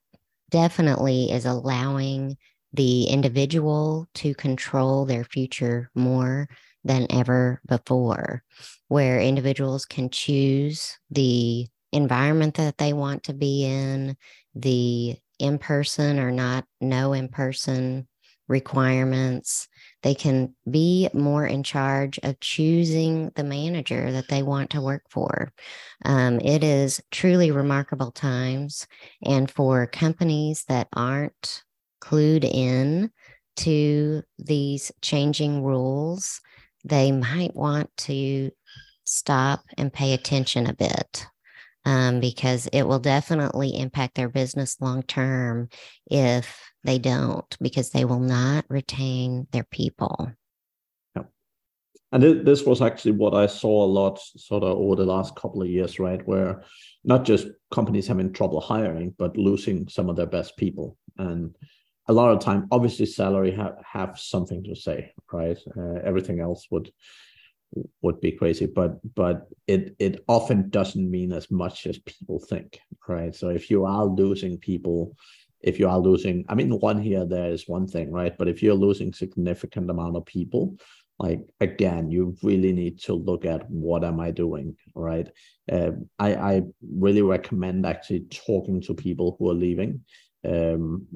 definitely 0.51 1.31
is 1.31 1.47
allowing 1.47 2.37
the 2.73 3.05
individual 3.05 4.09
to 4.15 4.35
control 4.35 5.07
their 5.07 5.25
future 5.25 5.91
more 5.95 6.49
than 6.85 7.07
ever 7.11 7.61
before, 7.67 8.43
where 8.89 9.21
individuals 9.21 9.85
can 9.87 10.11
choose 10.11 10.99
the 11.11 11.67
environment 11.93 12.55
that 12.55 12.79
they 12.79 12.93
want 12.93 13.25
to 13.25 13.35
be 13.35 13.65
in, 13.65 14.17
the 14.55 15.17
in 15.39 15.59
person 15.59 16.19
or 16.19 16.31
not 16.31 16.65
no 16.81 17.13
in 17.13 17.29
person 17.29 18.09
requirements. 18.49 19.69
They 20.03 20.15
can 20.15 20.55
be 20.69 21.09
more 21.13 21.47
in 21.47 21.63
charge 21.63 22.19
of 22.23 22.41
choosing 22.41 23.31
the 23.37 23.45
manager 23.45 24.11
that 24.13 24.29
they 24.29 24.43
want 24.43 24.71
to 24.71 24.81
work 24.81 25.03
for. 25.11 25.53
Um, 26.05 26.41
it 26.41 26.65
is 26.65 27.01
truly 27.11 27.51
remarkable 27.51 28.11
times. 28.11 28.87
And 29.23 29.51
for 29.51 29.87
companies 29.87 30.65
that 30.69 30.89
aren't 30.95 31.63
clued 32.03 32.45
in 32.45 33.11
to 33.57 34.23
these 34.39 34.91
changing 35.03 35.63
rules, 35.63 36.41
they 36.85 37.13
might 37.13 37.55
want 37.55 37.91
to 37.99 38.51
stop 39.05 39.65
and 39.77 39.93
pay 39.93 40.15
attention 40.15 40.67
a 40.67 40.75
bit 40.75 41.27
um, 41.85 42.21
because 42.21 42.67
it 42.73 42.83
will 42.83 42.99
definitely 42.99 43.79
impact 43.79 44.15
their 44.15 44.29
business 44.29 44.81
long 44.81 45.03
term 45.03 45.69
if 46.11 46.71
they 46.85 46.99
don't, 46.99 47.57
because 47.61 47.91
they 47.91 48.05
will 48.05 48.21
not 48.21 48.65
retain 48.69 49.47
their 49.53 49.65
people. 49.65 50.31
Yeah. 51.17 51.23
And 52.13 52.23
this 52.23 52.65
was 52.65 52.83
actually 52.83 53.13
what 53.13 53.35
I 53.35 53.47
saw 53.47 53.85
a 53.85 53.87
lot 53.87 54.19
sort 54.37 54.63
of 54.63 54.77
over 54.79 54.97
the 54.97 55.05
last 55.05 55.35
couple 55.37 55.63
of 55.63 55.69
years, 55.69 55.99
right? 55.99 56.27
Where 56.27 56.63
not 57.05 57.25
just 57.25 57.49
companies 57.71 58.07
having 58.07 58.33
trouble 58.33 58.61
hiring, 58.61 59.15
but 59.19 59.37
losing 59.37 59.89
some 59.89 60.09
of 60.09 60.17
their 60.17 60.27
best 60.27 60.57
people. 60.57 60.97
And 61.17 61.55
a 62.07 62.13
lot 62.13 62.31
of 62.31 62.41
time, 62.41 62.67
obviously, 62.71 63.07
salary 63.07 63.53
have 63.53 63.77
have 63.85 64.19
something 64.19 64.65
to 64.65 64.75
say, 64.75 65.13
right? 65.33 65.59
Uh, 65.77 66.01
everything 66.05 66.41
else 66.41 66.67
would 66.71 66.91
would 68.03 68.21
be 68.21 68.33
crazy 68.33 68.67
but 68.67 68.99
but 69.15 69.49
it 69.67 69.95
it 69.99 70.25
often 70.29 70.71
doesn't 70.71 71.11
mean 71.11 71.33
as 71.33 71.51
much 71.51 71.87
as 71.87 71.99
people 71.99 72.41
think 72.41 72.81
right? 73.09 73.35
So 73.35 73.49
if 73.49 73.71
you 73.71 73.85
are 73.85 74.05
losing 74.05 74.59
people 74.59 75.17
if 75.61 75.79
you 75.79 75.89
are 75.89 75.99
losing 75.99 76.45
i 76.49 76.55
mean 76.55 76.71
one 76.79 77.01
here 77.01 77.25
there 77.25 77.51
is 77.51 77.69
one 77.69 77.87
thing 77.87 78.11
right? 78.11 78.37
But 78.39 78.49
if 78.49 78.63
you're 78.63 78.75
losing 78.75 79.13
significant 79.13 79.91
amount 79.91 80.17
of 80.17 80.25
people 80.25 80.77
like 81.19 81.41
again 81.61 82.11
you 82.11 82.37
really 82.43 82.73
need 82.73 83.01
to 83.01 83.13
look 83.13 83.45
at 83.45 83.69
what 83.69 84.05
am 84.05 84.21
i 84.21 84.31
doing 84.31 84.77
right? 84.95 85.29
Um, 85.71 86.09
i 86.19 86.35
i 86.35 86.63
really 87.05 87.23
recommend 87.23 87.87
actually 87.87 88.21
talking 88.31 88.81
to 88.83 88.95
people 88.95 89.37
who 89.39 89.51
are 89.51 89.55
leaving. 89.67 90.05
Um, 90.45 91.07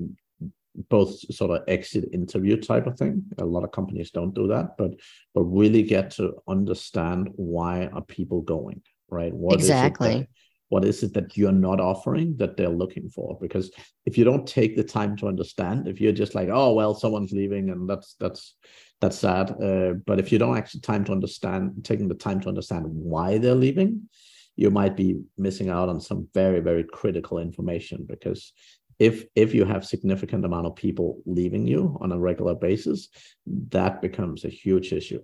both 0.88 1.18
sort 1.34 1.50
of 1.50 1.62
exit 1.68 2.08
interview 2.12 2.56
type 2.56 2.86
of 2.86 2.98
thing. 2.98 3.24
A 3.38 3.44
lot 3.44 3.64
of 3.64 3.72
companies 3.72 4.10
don't 4.10 4.34
do 4.34 4.48
that, 4.48 4.76
but 4.78 4.92
but 5.34 5.42
really 5.42 5.82
get 5.82 6.10
to 6.12 6.34
understand 6.48 7.28
why 7.36 7.86
are 7.86 8.02
people 8.02 8.40
going, 8.40 8.82
right? 9.10 9.32
What 9.32 9.54
exactly. 9.54 10.08
Is 10.08 10.20
that, 10.20 10.28
what 10.72 10.86
is 10.86 11.02
it 11.02 11.12
that 11.12 11.36
you're 11.36 11.52
not 11.52 11.80
offering 11.80 12.34
that 12.38 12.56
they're 12.56 12.70
looking 12.70 13.10
for? 13.10 13.36
Because 13.42 13.70
if 14.06 14.16
you 14.16 14.24
don't 14.24 14.46
take 14.46 14.74
the 14.74 14.82
time 14.82 15.18
to 15.18 15.28
understand, 15.28 15.86
if 15.86 16.00
you're 16.00 16.12
just 16.12 16.34
like, 16.34 16.48
oh 16.50 16.72
well, 16.72 16.94
someone's 16.94 17.32
leaving 17.32 17.68
and 17.68 17.86
that's 17.86 18.16
that's 18.18 18.54
that's 19.02 19.18
sad. 19.18 19.50
Uh, 19.62 19.94
but 20.06 20.18
if 20.18 20.32
you 20.32 20.38
don't 20.38 20.56
actually 20.56 20.80
time 20.80 21.04
to 21.04 21.12
understand, 21.12 21.84
taking 21.84 22.08
the 22.08 22.14
time 22.14 22.40
to 22.40 22.48
understand 22.48 22.86
why 22.86 23.36
they're 23.36 23.54
leaving, 23.54 24.08
you 24.56 24.70
might 24.70 24.96
be 24.96 25.20
missing 25.36 25.68
out 25.68 25.90
on 25.90 26.00
some 26.00 26.26
very 26.32 26.60
very 26.60 26.84
critical 26.84 27.38
information 27.38 28.06
because 28.08 28.54
if 28.98 29.24
if 29.34 29.54
you 29.54 29.64
have 29.64 29.84
significant 29.84 30.44
amount 30.44 30.66
of 30.66 30.76
people 30.76 31.20
leaving 31.26 31.66
you 31.66 31.96
on 32.00 32.12
a 32.12 32.18
regular 32.18 32.54
basis 32.54 33.08
that 33.46 34.00
becomes 34.00 34.44
a 34.44 34.48
huge 34.48 34.92
issue. 34.92 35.22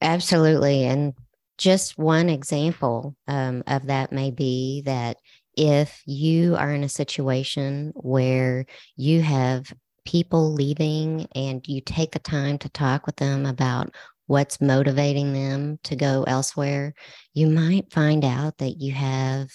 Absolutely. 0.00 0.84
And 0.84 1.14
just 1.58 1.98
one 1.98 2.28
example 2.28 3.16
um, 3.28 3.62
of 3.66 3.86
that 3.86 4.12
may 4.12 4.30
be 4.30 4.82
that 4.84 5.16
if 5.56 6.02
you 6.04 6.54
are 6.56 6.72
in 6.72 6.84
a 6.84 6.88
situation 6.88 7.92
where 7.96 8.66
you 8.96 9.22
have 9.22 9.72
people 10.04 10.52
leaving 10.52 11.26
and 11.34 11.66
you 11.66 11.80
take 11.80 12.12
the 12.12 12.18
time 12.18 12.58
to 12.58 12.68
talk 12.68 13.06
with 13.06 13.16
them 13.16 13.46
about 13.46 13.94
what's 14.26 14.60
motivating 14.60 15.32
them 15.32 15.78
to 15.84 15.96
go 15.96 16.24
elsewhere, 16.26 16.94
you 17.32 17.46
might 17.46 17.92
find 17.92 18.24
out 18.24 18.58
that 18.58 18.80
you 18.80 18.92
have 18.92 19.48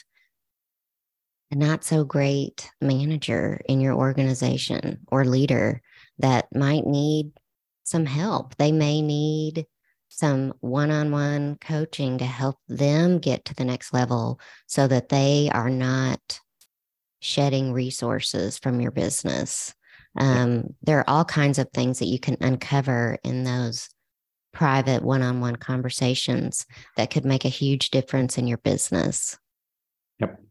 a 1.51 1.55
not 1.55 1.83
so 1.83 2.03
great 2.03 2.71
manager 2.81 3.61
in 3.67 3.81
your 3.81 3.93
organization 3.93 4.99
or 5.07 5.25
leader 5.25 5.81
that 6.19 6.47
might 6.55 6.85
need 6.85 7.31
some 7.83 8.05
help. 8.05 8.55
They 8.57 8.71
may 8.71 9.01
need 9.01 9.65
some 10.07 10.53
one 10.59 10.91
on 10.91 11.11
one 11.11 11.57
coaching 11.61 12.17
to 12.17 12.25
help 12.25 12.57
them 12.67 13.19
get 13.19 13.45
to 13.45 13.55
the 13.55 13.65
next 13.65 13.93
level 13.93 14.39
so 14.67 14.87
that 14.87 15.09
they 15.09 15.49
are 15.53 15.69
not 15.69 16.39
shedding 17.19 17.71
resources 17.71 18.57
from 18.57 18.81
your 18.81 18.91
business. 18.91 19.73
Um, 20.17 20.75
there 20.81 20.99
are 20.99 21.09
all 21.09 21.23
kinds 21.23 21.59
of 21.59 21.69
things 21.69 21.99
that 21.99 22.07
you 22.07 22.19
can 22.19 22.35
uncover 22.41 23.17
in 23.23 23.43
those 23.43 23.89
private 24.51 25.01
one 25.01 25.21
on 25.21 25.39
one 25.39 25.55
conversations 25.55 26.65
that 26.97 27.09
could 27.09 27.23
make 27.23 27.45
a 27.45 27.49
huge 27.49 27.89
difference 27.89 28.37
in 28.37 28.47
your 28.47 28.57
business. 28.57 29.37
Yep. 30.19 30.41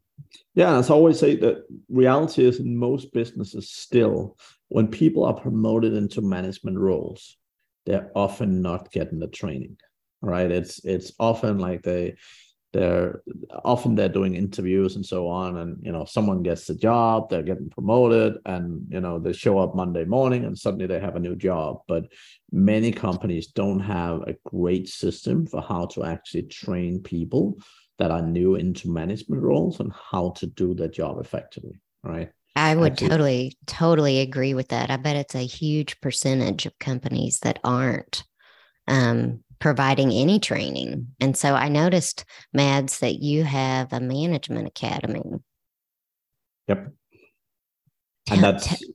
Yeah, 0.54 0.78
as 0.78 0.90
I 0.90 0.94
always 0.94 1.18
say, 1.18 1.36
that 1.36 1.64
reality 1.88 2.44
is 2.44 2.58
in 2.58 2.76
most 2.76 3.12
businesses 3.12 3.70
still 3.70 4.36
when 4.68 4.88
people 4.88 5.24
are 5.24 5.34
promoted 5.34 5.94
into 5.94 6.20
management 6.22 6.78
roles, 6.78 7.36
they're 7.86 8.10
often 8.14 8.62
not 8.62 8.90
getting 8.92 9.18
the 9.18 9.28
training. 9.28 9.76
Right? 10.22 10.50
It's 10.50 10.84
it's 10.84 11.12
often 11.18 11.58
like 11.58 11.82
they 11.82 12.16
they're 12.72 13.22
often 13.64 13.94
they're 13.94 14.08
doing 14.08 14.34
interviews 14.36 14.96
and 14.96 15.04
so 15.04 15.26
on 15.26 15.56
and 15.56 15.78
you 15.82 15.90
know 15.90 16.04
someone 16.04 16.42
gets 16.42 16.66
the 16.66 16.74
job 16.74 17.28
they're 17.28 17.42
getting 17.42 17.68
promoted 17.68 18.34
and 18.46 18.86
you 18.90 19.00
know 19.00 19.18
they 19.18 19.32
show 19.32 19.58
up 19.58 19.74
monday 19.74 20.04
morning 20.04 20.44
and 20.44 20.56
suddenly 20.56 20.86
they 20.86 21.00
have 21.00 21.16
a 21.16 21.20
new 21.20 21.34
job 21.34 21.80
but 21.88 22.04
many 22.52 22.92
companies 22.92 23.48
don't 23.48 23.80
have 23.80 24.20
a 24.22 24.36
great 24.44 24.88
system 24.88 25.46
for 25.46 25.60
how 25.60 25.84
to 25.86 26.04
actually 26.04 26.44
train 26.44 27.00
people 27.02 27.58
that 28.00 28.10
are 28.10 28.22
new 28.22 28.56
into 28.56 28.90
management 28.90 29.40
roles 29.40 29.78
and 29.78 29.92
how 29.92 30.30
to 30.30 30.46
do 30.46 30.74
their 30.74 30.88
job 30.88 31.20
effectively 31.20 31.80
right 32.02 32.30
I 32.56 32.74
would 32.74 32.98
totally, 32.98 33.56
totally 33.66 34.18
agree 34.18 34.54
with 34.54 34.68
that. 34.68 34.90
I 34.90 34.96
bet 34.96 35.16
it's 35.16 35.36
a 35.36 35.46
huge 35.46 36.00
percentage 36.00 36.66
of 36.66 36.78
companies 36.78 37.38
that 37.40 37.60
aren't 37.62 38.24
um, 38.88 39.44
providing 39.60 40.10
any 40.10 40.40
training. 40.40 41.08
And 41.20 41.36
so 41.36 41.54
I 41.54 41.68
noticed, 41.68 42.24
Mads, 42.52 42.98
that 43.00 43.22
you 43.22 43.44
have 43.44 43.92
a 43.92 44.00
management 44.00 44.66
academy. 44.66 45.22
Yep. 46.66 46.92
And 48.30 48.40
tell, 48.40 48.52
that's 48.52 48.78
t- 48.78 48.94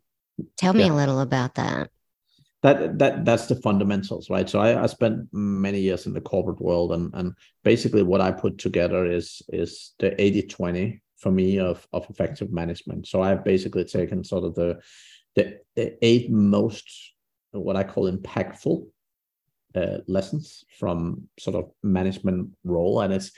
tell 0.57 0.73
me 0.73 0.85
yeah. 0.85 0.91
a 0.91 0.95
little 0.95 1.21
about 1.21 1.55
that. 1.55 1.89
That 2.65 2.97
that 2.97 3.25
that's 3.25 3.45
the 3.45 3.57
fundamentals, 3.57 4.31
right? 4.31 4.49
So 4.49 4.59
I, 4.59 4.81
I 4.81 4.87
spent 4.87 5.27
many 5.31 5.79
years 5.79 6.07
in 6.07 6.13
the 6.13 6.21
corporate 6.21 6.59
world 6.59 6.93
and 6.93 7.13
and 7.13 7.33
basically 7.63 8.01
what 8.01 8.21
I 8.21 8.31
put 8.31 8.57
together 8.57 9.05
is 9.05 9.43
is 9.49 9.93
the 9.99 10.09
80-20 10.11 10.99
for 11.17 11.31
me 11.31 11.59
of 11.59 11.87
of 11.93 12.09
effective 12.09 12.51
management. 12.51 13.05
So 13.05 13.21
I've 13.21 13.43
basically 13.43 13.83
taken 13.83 14.23
sort 14.23 14.45
of 14.45 14.55
the 14.55 14.79
the, 15.35 15.59
the 15.75 16.03
eight 16.03 16.31
most 16.31 16.89
what 17.51 17.75
I 17.75 17.83
call 17.83 18.11
impactful 18.11 18.87
uh, 19.75 19.97
lessons 20.07 20.63
from 20.79 21.27
sort 21.39 21.57
of 21.57 21.69
management 21.83 22.49
role 22.63 23.01
and 23.01 23.13
it's 23.13 23.31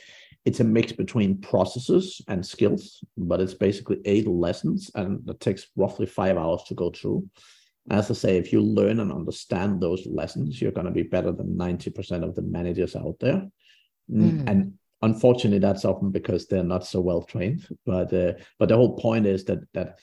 it's 0.46 0.62
a 0.62 0.64
mix 0.64 0.94
between 0.94 1.42
processes 1.42 2.22
and 2.30 2.46
skills 2.46 3.04
but 3.18 3.42
it's 3.42 3.56
basically 3.56 4.00
eight 4.06 4.28
lessons 4.28 4.90
and 4.96 5.28
it 5.30 5.40
takes 5.42 5.68
roughly 5.76 6.06
five 6.06 6.38
hours 6.38 6.64
to 6.68 6.76
go 6.76 6.92
through 6.92 7.28
as 7.90 8.10
i 8.12 8.14
say 8.14 8.38
if 8.38 8.52
you 8.52 8.62
learn 8.62 9.00
and 9.00 9.12
understand 9.12 9.82
those 9.82 10.06
lessons 10.08 10.62
you're 10.62 10.72
going 10.72 10.86
to 10.86 10.92
be 10.92 11.04
better 11.04 11.32
than 11.32 11.56
90% 11.56 12.24
of 12.24 12.36
the 12.36 12.42
managers 12.42 12.96
out 12.96 13.16
there 13.20 13.48
mm. 14.12 14.48
and 14.48 14.74
unfortunately 15.02 15.60
that's 15.60 15.86
often 15.86 16.12
because 16.12 16.48
they're 16.48 16.64
not 16.64 16.86
so 16.86 17.00
well 17.00 17.24
trained 17.24 17.68
but 17.86 18.14
uh, 18.14 18.34
but 18.60 18.70
the 18.70 18.76
whole 18.76 18.98
point 18.98 19.26
is 19.26 19.46
that 19.46 19.60
that 19.74 20.00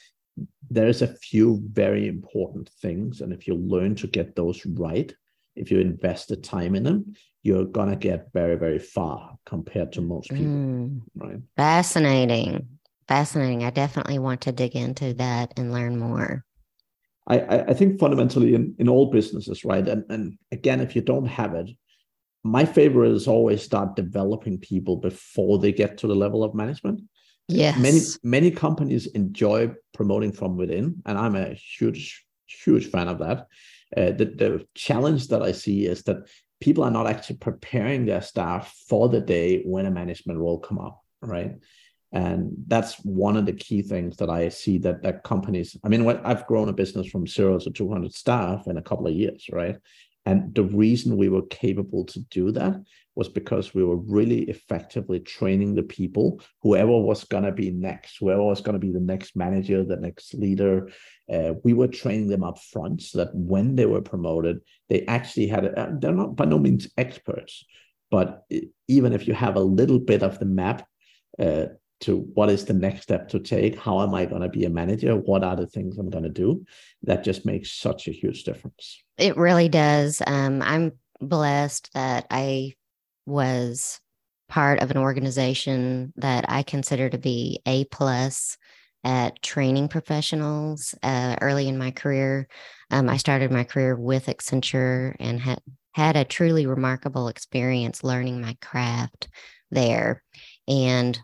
there's 0.69 1.03
a 1.03 1.15
few 1.17 1.63
very 1.73 2.09
important 2.09 2.69
things 2.83 3.21
and 3.21 3.33
if 3.33 3.47
you 3.47 3.55
learn 3.55 3.95
to 3.95 4.07
get 4.07 4.35
those 4.35 4.65
right 4.67 5.15
if 5.57 5.71
you 5.71 5.81
invest 5.81 6.29
the 6.29 6.37
time 6.37 6.75
in 6.75 6.83
them, 6.83 7.15
you're 7.43 7.65
gonna 7.65 7.97
get 7.97 8.33
very, 8.33 8.57
very 8.57 8.79
far 8.79 9.37
compared 9.47 9.93
to 9.93 10.01
most 10.01 10.31
people. 10.31 10.47
Mm, 10.47 11.01
right. 11.15 11.41
Fascinating. 11.57 12.69
Fascinating. 13.07 13.65
I 13.65 13.71
definitely 13.71 14.19
want 14.19 14.43
to 14.43 14.53
dig 14.53 14.75
into 14.75 15.15
that 15.15 15.53
and 15.59 15.73
learn 15.73 15.99
more. 15.99 16.45
I, 17.27 17.61
I 17.61 17.75
think 17.75 17.99
fundamentally 17.99 18.55
in, 18.55 18.75
in 18.79 18.89
all 18.89 19.11
businesses, 19.11 19.65
right? 19.65 19.87
And 19.87 20.05
and 20.11 20.39
again, 20.53 20.81
if 20.81 20.95
you 20.95 21.03
don't 21.03 21.27
have 21.27 21.55
it, 21.55 21.71
my 22.43 22.65
favorite 22.65 23.13
is 23.13 23.27
always 23.27 23.63
start 23.63 23.97
developing 23.97 24.59
people 24.59 24.97
before 24.97 25.59
they 25.59 25.73
get 25.73 25.99
to 25.99 26.07
the 26.07 26.15
level 26.15 26.45
of 26.45 26.55
management. 26.55 27.01
Yes. 27.49 27.79
Many 27.79 28.01
many 28.23 28.51
companies 28.51 29.07
enjoy 29.07 29.73
promoting 29.93 30.33
from 30.33 30.57
within, 30.57 31.03
and 31.07 31.19
I'm 31.19 31.37
a 31.37 31.55
huge, 31.55 32.25
huge 32.47 32.87
fan 32.87 33.09
of 33.09 33.19
that. 33.19 33.47
Uh, 33.97 34.13
the, 34.13 34.25
the 34.25 34.67
challenge 34.75 35.29
that 35.29 35.43
I 35.43 35.53
see 35.53 35.87
is 35.87 36.03
that 36.05 36.29
people 36.61 36.85
are 36.85 36.91
not 36.91 37.07
actually 37.07 37.37
preparing 37.37 38.07
their 38.07 38.23
staff 38.23 38.75
for 38.89 39.09
the 39.09 39.21
day 39.21 39.63
when 39.65 39.87
a 39.87 39.91
management 39.91 40.39
role 40.39 40.59
come 40.59 40.79
up, 40.79 41.03
right? 41.21 41.55
And 42.15 42.53
that's 42.69 42.95
one 43.05 43.37
of 43.37 43.45
the 43.45 43.53
key 43.53 43.83
things 43.83 44.17
that 44.19 44.31
I 44.31 44.49
see 44.49 44.79
that 44.79 45.03
that 45.03 45.25
companies. 45.25 45.77
I 45.83 45.89
mean, 45.89 46.09
I've 46.09 46.47
grown 46.47 46.69
a 46.69 46.73
business 46.73 47.09
from 47.09 47.27
zero 47.27 47.59
to 47.59 47.71
200 47.71 48.15
staff 48.15 48.69
in 48.69 48.79
a 48.79 48.83
couple 48.83 49.09
of 49.09 49.15
years, 49.15 49.47
right? 49.51 49.77
And 50.25 50.55
the 50.55 50.63
reason 50.63 51.17
we 51.17 51.29
were 51.29 51.43
capable 51.43 52.05
to 52.07 52.21
do 52.31 52.53
that 52.53 52.81
was 53.17 53.29
because 53.29 53.75
we 53.75 53.85
were 53.85 53.97
really 53.97 54.43
effectively 54.43 55.21
training 55.21 55.75
the 55.75 55.83
people, 55.83 56.41
whoever 56.63 56.97
was 56.97 57.25
going 57.25 57.45
to 57.45 57.53
be 57.53 57.71
next, 57.71 58.17
whoever 58.19 58.43
was 58.43 58.61
going 58.61 58.75
to 58.75 58.79
be 58.79 58.93
the 58.93 59.01
next 59.01 59.37
manager, 59.37 59.85
the 59.85 59.97
next 59.97 60.35
leader. 60.35 60.91
Uh, 61.33 61.55
we 61.65 61.73
were 61.73 61.89
training 61.89 62.29
them 62.29 62.45
up 62.45 62.59
front 62.59 63.03
so 63.03 63.19
that 63.19 63.35
when 63.35 63.75
they 63.75 63.87
were 63.87 64.01
promoted, 64.01 64.61
they 64.89 65.05
actually 65.07 65.49
had, 65.49 65.65
a, 65.65 65.79
uh, 65.79 65.91
they're 65.99 66.13
not 66.13 66.37
by 66.37 66.45
no 66.45 66.59
means 66.59 66.89
experts, 66.97 67.65
but 68.11 68.45
even 68.89 69.13
if 69.13 69.27
you 69.27 69.35
have 69.35 69.57
a 69.57 69.61
little 69.61 69.99
bit 69.99 70.23
of 70.23 70.39
the 70.39 70.47
map, 70.47 70.87
uh, 71.39 71.67
to 72.05 72.19
what 72.35 72.51
is 72.51 72.65
the 72.65 72.75
next 72.75 73.03
step 73.03 73.29
to 73.31 73.41
take? 73.41 73.79
How 73.79 74.03
am 74.03 74.15
i 74.15 74.25
going 74.25 74.43
to 74.43 74.49
be 74.49 74.65
a 74.65 74.71
manager? 74.71 75.17
What 75.17 75.45
are 75.45 75.57
the 75.57 75.67
things 75.67 75.99
i'm 75.99 76.11
going 76.11 76.25
to 76.25 76.31
do? 76.31 76.65
That 77.03 77.25
just 77.25 77.47
makes 77.47 77.73
such 77.73 78.09
a 78.09 78.13
huge 78.13 78.45
difference. 78.45 79.03
It 79.19 79.37
really 79.37 79.69
does. 79.69 80.23
Um, 80.27 80.63
i'm 80.63 80.93
blessed 81.21 81.91
that 81.95 82.27
i 82.31 82.73
was 83.25 84.01
part 84.49 84.81
of 84.81 84.91
an 84.91 84.99
organization 84.99 86.13
that 86.17 86.45
i 86.49 86.63
consider 86.63 87.09
to 87.09 87.19
be 87.19 87.61
a 87.67 87.85
plus 87.87 88.59
at 89.05 89.41
training 89.43 89.89
professionals 89.89 90.95
uh, 91.03 91.37
early 91.41 91.69
in 91.69 91.79
my 91.79 91.91
career. 91.91 92.49
Um, 92.91 93.09
i 93.09 93.17
started 93.17 93.51
my 93.51 93.65
career 93.65 93.97
with 93.97 94.27
accenture 94.27 95.15
and 95.19 95.41
had 95.41 95.61
had 95.93 96.17
a 96.17 96.25
truly 96.25 96.67
remarkable 96.67 97.29
experience 97.29 98.03
learning 98.03 98.41
my 98.41 98.57
craft 98.61 99.29
there. 99.71 100.23
And 100.67 101.19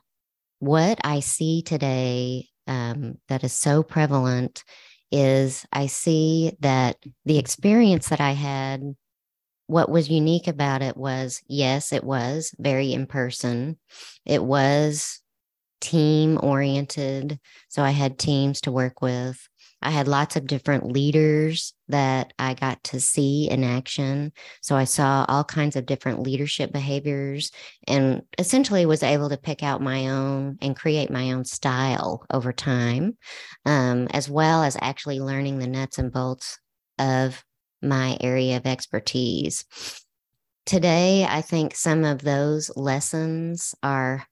what 0.60 1.00
I 1.02 1.20
see 1.20 1.62
today 1.62 2.48
um, 2.66 3.16
that 3.28 3.42
is 3.42 3.52
so 3.52 3.82
prevalent 3.82 4.62
is 5.10 5.66
I 5.72 5.86
see 5.86 6.52
that 6.60 6.96
the 7.24 7.38
experience 7.38 8.10
that 8.10 8.20
I 8.20 8.32
had, 8.32 8.94
what 9.66 9.90
was 9.90 10.08
unique 10.08 10.46
about 10.46 10.82
it 10.82 10.96
was 10.96 11.42
yes, 11.48 11.92
it 11.92 12.04
was 12.04 12.54
very 12.58 12.92
in 12.92 13.06
person. 13.06 13.78
It 14.24 14.42
was 14.44 15.20
team 15.80 16.38
oriented. 16.42 17.40
So 17.68 17.82
I 17.82 17.90
had 17.90 18.18
teams 18.18 18.60
to 18.62 18.72
work 18.72 19.02
with. 19.02 19.40
I 19.82 19.90
had 19.90 20.08
lots 20.08 20.36
of 20.36 20.46
different 20.46 20.92
leaders 20.92 21.72
that 21.88 22.32
I 22.38 22.54
got 22.54 22.82
to 22.84 23.00
see 23.00 23.48
in 23.50 23.64
action. 23.64 24.32
So 24.60 24.76
I 24.76 24.84
saw 24.84 25.24
all 25.28 25.44
kinds 25.44 25.76
of 25.76 25.86
different 25.86 26.22
leadership 26.22 26.72
behaviors 26.72 27.50
and 27.86 28.22
essentially 28.38 28.86
was 28.86 29.02
able 29.02 29.30
to 29.30 29.36
pick 29.36 29.62
out 29.62 29.82
my 29.82 30.08
own 30.08 30.58
and 30.60 30.76
create 30.76 31.10
my 31.10 31.32
own 31.32 31.44
style 31.44 32.24
over 32.30 32.52
time, 32.52 33.16
um, 33.64 34.06
as 34.12 34.28
well 34.28 34.62
as 34.62 34.76
actually 34.80 35.20
learning 35.20 35.58
the 35.58 35.66
nuts 35.66 35.98
and 35.98 36.12
bolts 36.12 36.58
of 36.98 37.42
my 37.82 38.18
area 38.20 38.58
of 38.58 38.66
expertise. 38.66 39.64
Today, 40.66 41.26
I 41.28 41.40
think 41.40 41.74
some 41.74 42.04
of 42.04 42.20
those 42.22 42.70
lessons 42.76 43.74
are 43.82 44.26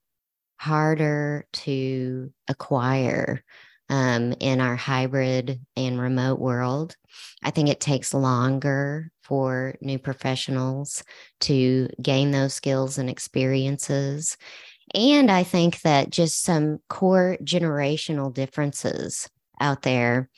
harder 0.59 1.47
to 1.53 2.33
acquire 2.49 3.43
um, 3.88 4.35
in 4.40 4.61
our 4.61 4.77
hybrid 4.77 5.61
and 5.77 6.01
remote 6.01 6.38
world. 6.38 6.96
I 7.42 7.51
think 7.51 7.68
it 7.68 7.81
takes 7.81 8.14
longer 8.14 9.11
for 9.22 9.77
new 9.81 9.98
professionals 9.98 11.03
to 11.40 11.88
gain 12.01 12.31
those 12.31 12.55
skills 12.55 12.98
and 12.98 13.11
experiences. 13.11 14.37
And 14.94 15.31
I 15.31 15.42
think 15.42 15.83
that 15.83 16.11
just 16.11 16.42
some 16.42 16.79
core 16.88 17.37
generational 17.42 18.33
differences 18.33 19.29
out 19.61 19.83
there 19.83 20.31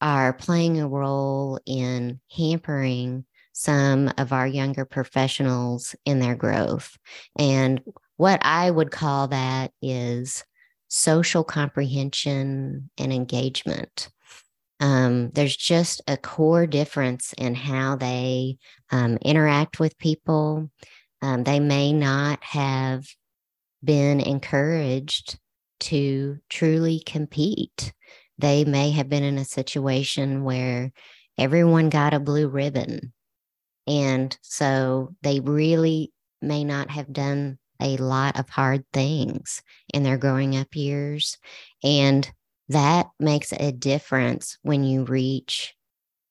are 0.00 0.32
playing 0.32 0.80
a 0.80 0.88
role 0.88 1.58
in 1.66 2.20
hampering 2.36 3.24
some 3.52 4.12
of 4.18 4.32
our 4.32 4.46
younger 4.46 4.84
professionals 4.84 5.94
in 6.04 6.18
their 6.18 6.34
growth. 6.34 6.98
And 7.38 7.80
what 8.16 8.40
I 8.44 8.70
would 8.70 8.90
call 8.90 9.28
that 9.28 9.70
is 9.80 10.44
social 10.94 11.42
comprehension 11.42 12.88
and 12.98 13.12
engagement. 13.12 14.10
Um, 14.78 15.30
there's 15.30 15.56
just 15.56 16.00
a 16.06 16.16
core 16.16 16.68
difference 16.68 17.32
in 17.36 17.56
how 17.56 17.96
they 17.96 18.58
um, 18.92 19.18
interact 19.22 19.80
with 19.80 19.98
people. 19.98 20.70
Um, 21.20 21.42
they 21.42 21.58
may 21.58 21.92
not 21.92 22.44
have 22.44 23.06
been 23.82 24.20
encouraged 24.20 25.36
to 25.80 26.38
truly 26.48 27.02
compete. 27.04 27.92
They 28.38 28.64
may 28.64 28.92
have 28.92 29.08
been 29.08 29.24
in 29.24 29.38
a 29.38 29.44
situation 29.44 30.44
where 30.44 30.92
everyone 31.36 31.88
got 31.88 32.14
a 32.14 32.20
blue 32.20 32.46
ribbon. 32.46 33.12
And 33.88 34.36
so 34.42 35.16
they 35.22 35.40
really 35.40 36.12
may 36.40 36.62
not 36.62 36.90
have 36.90 37.12
done 37.12 37.58
a 37.80 37.96
lot 37.96 38.38
of 38.38 38.48
hard 38.48 38.84
things 38.92 39.62
in 39.92 40.02
their 40.02 40.18
growing 40.18 40.56
up 40.56 40.74
years. 40.74 41.38
And 41.82 42.30
that 42.68 43.08
makes 43.18 43.52
a 43.52 43.72
difference 43.72 44.58
when 44.62 44.84
you 44.84 45.04
reach 45.04 45.74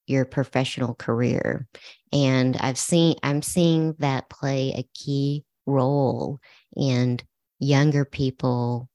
your 0.08 0.26
professional 0.26 0.96
career. 0.96 1.68
And 2.12 2.58
I've 2.58 2.78
seen, 2.78 3.16
I'm 3.24 3.42
seeing 3.42 3.96
that 4.00 4.30
play 4.30 4.74
a 4.76 4.88
key 4.94 5.46
role 5.66 6.40
in 6.76 7.20
younger 7.60 8.06
people 8.06 8.90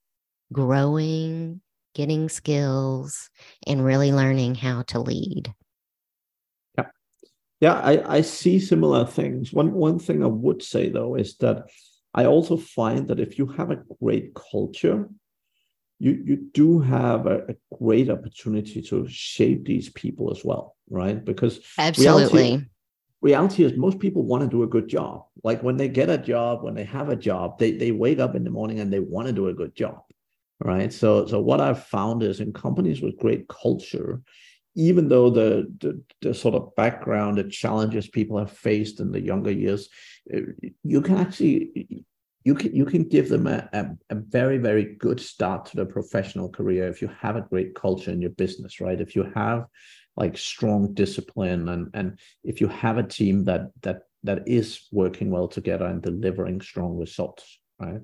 growing, 0.53 1.61
getting 1.95 2.29
skills, 2.29 3.29
and 3.65 3.83
really 3.83 4.11
learning 4.11 4.55
how 4.55 4.83
to 4.83 4.99
lead. 4.99 5.53
Yeah. 6.77 6.85
Yeah, 7.61 7.73
I, 7.73 8.17
I 8.17 8.21
see 8.21 8.59
similar 8.59 9.05
things. 9.05 9.51
One 9.51 9.73
one 9.73 9.99
thing 9.99 10.23
I 10.23 10.27
would 10.27 10.61
say 10.63 10.89
though 10.89 11.15
is 11.15 11.35
that 11.37 11.69
I 12.13 12.25
also 12.25 12.57
find 12.57 13.07
that 13.07 13.19
if 13.19 13.37
you 13.37 13.45
have 13.47 13.71
a 13.71 13.83
great 14.01 14.33
culture, 14.33 15.09
you 15.99 16.23
you 16.25 16.37
do 16.53 16.79
have 16.79 17.27
a, 17.27 17.37
a 17.49 17.55
great 17.77 18.09
opportunity 18.09 18.81
to 18.83 19.07
shape 19.07 19.65
these 19.65 19.89
people 19.89 20.31
as 20.31 20.43
well, 20.43 20.75
right? 20.89 21.23
Because 21.23 21.59
absolutely. 21.77 22.41
Reality, 22.41 22.65
reality 23.21 23.63
is 23.63 23.77
most 23.77 23.99
people 23.99 24.23
want 24.23 24.43
to 24.43 24.49
do 24.49 24.63
a 24.63 24.67
good 24.67 24.87
job. 24.87 25.25
Like 25.43 25.61
when 25.61 25.77
they 25.77 25.89
get 25.89 26.09
a 26.09 26.17
job, 26.17 26.63
when 26.63 26.73
they 26.73 26.85
have 26.85 27.09
a 27.09 27.15
job, 27.15 27.59
they 27.59 27.71
they 27.71 27.91
wake 27.91 28.19
up 28.19 28.35
in 28.35 28.43
the 28.43 28.49
morning 28.49 28.79
and 28.79 28.91
they 28.91 28.99
want 28.99 29.27
to 29.27 29.33
do 29.33 29.47
a 29.47 29.53
good 29.53 29.75
job 29.75 30.01
right? 30.59 30.91
So, 30.91 31.25
so 31.25 31.39
what 31.39 31.61
I've 31.61 31.85
found 31.85 32.23
is 32.23 32.39
in 32.39 32.53
companies 32.53 33.01
with 33.01 33.17
great 33.17 33.47
culture, 33.47 34.21
even 34.79 35.09
though 35.09 35.29
the, 35.29 35.67
the, 35.79 36.01
the 36.21 36.33
sort 36.33 36.55
of 36.55 36.73
background, 36.75 37.37
the 37.37 37.43
challenges 37.43 38.07
people 38.07 38.37
have 38.37 38.51
faced 38.51 39.01
in 39.01 39.11
the 39.11 39.19
younger 39.19 39.51
years, 39.51 39.89
eh, 40.33 40.39
you 40.83 41.01
can 41.01 41.17
actually 41.17 42.05
you 42.45 42.55
can 42.55 42.73
you 42.73 42.85
can 42.85 43.03
give 43.03 43.27
them 43.27 43.45
a, 43.45 43.67
a, 43.73 43.85
a, 44.09 44.15
very 44.15 44.57
very 44.57 44.95
good 44.95 45.19
start 45.19 45.65
to 45.65 45.75
their 45.75 45.85
professional 45.85 46.47
career 46.47 46.87
if 46.87 47.01
you 47.01 47.09
have 47.19 47.35
a 47.35 47.41
great 47.41 47.75
culture 47.75 48.11
in 48.11 48.21
your 48.21 48.31
business 48.31 48.79
right? 48.79 49.01
If 49.01 49.17
you 49.17 49.29
have 49.35 49.65
like 50.15 50.37
strong 50.37 50.93
discipline 50.93 51.67
and 51.67 51.89
and 51.93 52.17
if 52.45 52.61
you 52.61 52.69
have 52.69 52.97
a 52.97 53.03
team 53.03 53.43
that 53.43 53.63
that 53.81 54.03
that 54.23 54.47
is 54.47 54.87
working 54.93 55.29
well 55.29 55.49
together 55.49 55.87
and 55.87 56.01
delivering 56.01 56.61
strong 56.61 56.97
results 56.97 57.59
right? 57.79 58.01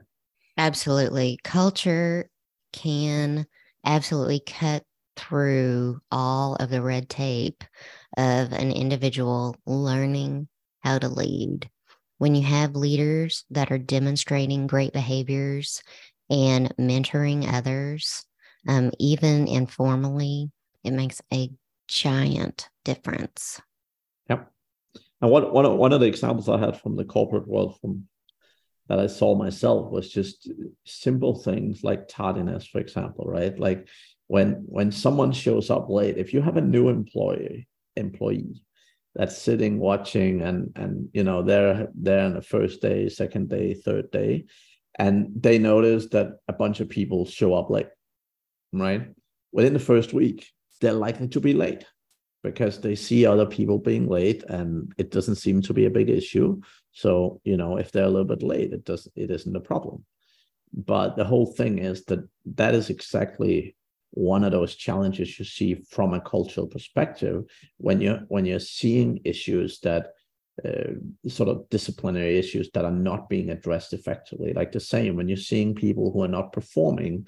Absolutely. 0.58 1.40
Culture 1.46 2.30
can 2.74 3.48
absolutely 3.86 4.42
cut 4.42 4.84
through 5.16 6.00
all 6.12 6.56
of 6.56 6.70
the 6.70 6.82
red 6.82 7.10
tape 7.10 7.64
of 8.18 8.52
an 8.54 8.72
individual 8.72 9.56
learning 9.66 10.48
how 10.82 11.00
to 11.00 11.08
lead. 11.08 11.70
When 12.18 12.36
you 12.36 12.44
have 12.44 12.76
leaders 12.76 13.44
that 13.50 13.72
are 13.72 13.78
demonstrating 13.78 14.68
great 14.68 14.94
behaviors 14.94 15.84
and 16.30 16.74
mentoring 16.78 17.52
others, 17.52 18.26
um, 18.68 18.92
even 19.00 19.48
informally, 19.48 20.52
it 20.84 20.92
makes 20.92 21.22
a 21.34 21.52
giant 21.88 22.70
difference. 22.84 23.62
Yep. 24.30 24.52
And 25.22 25.32
one, 25.32 25.52
one, 25.52 25.66
of, 25.66 25.78
one 25.78 25.94
of 25.94 26.00
the 26.00 26.08
examples 26.08 26.50
I 26.50 26.60
had 26.60 26.80
from 26.80 26.96
the 26.96 27.06
corporate 27.06 27.48
world 27.48 27.80
from 27.80 28.08
that 28.88 29.00
I 29.00 29.08
saw 29.08 29.36
myself 29.36 29.92
was 29.92 30.12
just 30.12 30.50
simple 30.86 31.36
things 31.36 31.84
like 31.84 32.08
tardiness, 32.08 32.68
for 32.68 32.80
example, 32.80 33.26
right? 33.26 33.58
Like 33.58 33.88
when 34.28 34.64
when 34.66 34.92
someone 34.92 35.32
shows 35.32 35.70
up 35.70 35.90
late, 35.90 36.18
if 36.18 36.34
you 36.34 36.42
have 36.42 36.58
a 36.58 36.62
new 36.62 36.90
employee 36.90 37.68
employee 37.96 38.62
that's 39.14 39.38
sitting 39.38 39.80
watching 39.80 40.42
and 40.42 40.72
and 40.76 41.10
you 41.14 41.24
know 41.24 41.42
they're 41.42 41.88
there 41.96 42.26
on 42.26 42.34
the 42.34 42.42
first 42.42 42.82
day, 42.82 43.10
second 43.10 43.50
day, 43.50 43.74
third 43.74 44.12
day, 44.12 44.46
and 44.98 45.30
they 45.36 45.58
notice 45.58 46.08
that 46.08 46.40
a 46.48 46.54
bunch 46.54 46.80
of 46.80 46.90
people 46.90 47.26
show 47.26 47.54
up 47.54 47.70
late, 47.70 47.90
right? 48.74 49.08
Within 49.52 49.74
the 49.74 49.80
first 49.80 50.14
week, 50.14 50.52
they're 50.82 50.94
likely 50.94 51.28
to 51.30 51.40
be 51.40 51.54
late 51.54 51.86
because 52.46 52.80
they 52.80 52.96
see 52.96 53.26
other 53.26 53.46
people 53.46 53.80
being 53.80 54.08
late 54.08 54.44
and 54.44 54.94
it 55.00 55.10
doesn't 55.10 55.36
seem 55.36 55.64
to 55.64 55.74
be 55.74 55.86
a 55.86 55.90
big 55.90 56.10
issue 56.10 56.62
so 56.92 57.42
you 57.44 57.58
know 57.58 57.78
if 57.78 57.92
they're 57.92 58.04
a 58.06 58.10
little 58.10 58.32
bit 58.36 58.44
late 58.44 58.72
it 58.72 58.86
does 58.86 59.08
it 59.16 59.32
isn't 59.32 59.56
a 59.56 59.60
problem 59.60 60.06
but 60.72 61.16
the 61.16 61.24
whole 61.24 61.48
thing 61.48 61.80
is 61.80 62.06
that 62.06 62.20
that 62.46 62.76
is 62.76 62.92
exactly 62.92 63.76
one 64.16 64.44
of 64.44 64.52
those 64.52 64.76
challenges 64.76 65.38
you 65.38 65.46
see 65.46 65.76
from 65.90 66.14
a 66.14 66.22
cultural 66.22 66.68
perspective 66.68 67.44
when 67.78 68.02
you're 68.02 68.22
when 68.28 68.46
you're 68.46 68.60
seeing 68.60 69.20
issues 69.24 69.80
that 69.82 70.14
uh, 70.66 70.94
sort 71.28 71.50
of 71.50 71.70
disciplinary 71.70 72.38
issues 72.38 72.70
that 72.74 72.86
are 72.86 72.92
not 72.92 73.30
being 73.30 73.50
addressed 73.50 73.94
effectively 73.94 74.54
like 74.54 74.72
the 74.72 74.80
same 74.80 75.16
when 75.16 75.28
you're 75.28 75.38
seeing 75.38 75.76
people 75.76 76.12
who 76.12 76.24
are 76.24 76.30
not 76.30 76.54
performing 76.54 77.28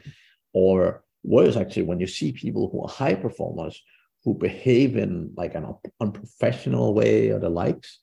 or 0.54 1.04
worse 1.24 1.58
actually 1.58 1.84
when 1.84 2.00
you 2.00 2.08
see 2.08 2.32
people 2.32 2.70
who 2.70 2.82
are 2.82 2.90
high 2.90 3.16
performers 3.16 3.82
who 4.28 4.34
behave 4.34 4.98
in 4.98 5.32
like 5.38 5.56
an 5.56 5.74
unprofessional 6.02 6.94
way 6.94 7.30
or 7.30 7.40
the 7.40 7.50
likes, 7.50 8.00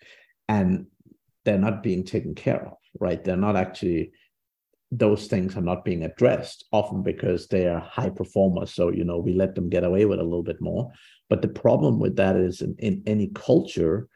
and 0.49 0.87
they're 1.45 1.59
not 1.59 1.83
being 1.83 2.03
taken 2.03 2.35
care 2.35 2.67
of, 2.67 2.79
right? 2.99 3.23
They're 3.23 3.37
not 3.37 3.57
actually 3.57 4.13
those 4.99 5.27
things 5.27 5.57
are 5.57 5.63
not 5.63 5.85
being 5.85 6.05
addressed 6.05 6.65
often 6.73 7.03
because 7.03 7.47
they 7.49 7.67
are 7.67 7.81
high 7.81 8.11
performers. 8.11 8.73
So 8.75 8.91
you 8.91 9.05
know 9.05 9.19
we 9.19 9.33
let 9.33 9.55
them 9.55 9.69
get 9.69 9.85
away 9.85 10.05
with 10.05 10.21
a 10.21 10.25
little 10.25 10.43
bit 10.43 10.61
more. 10.61 10.91
But 11.29 11.43
the 11.43 11.49
problem 11.49 11.99
with 11.99 12.17
that 12.17 12.37
is 12.37 12.61
in, 12.61 12.77
in 12.79 13.03
any 13.07 13.29
culture 13.35 14.09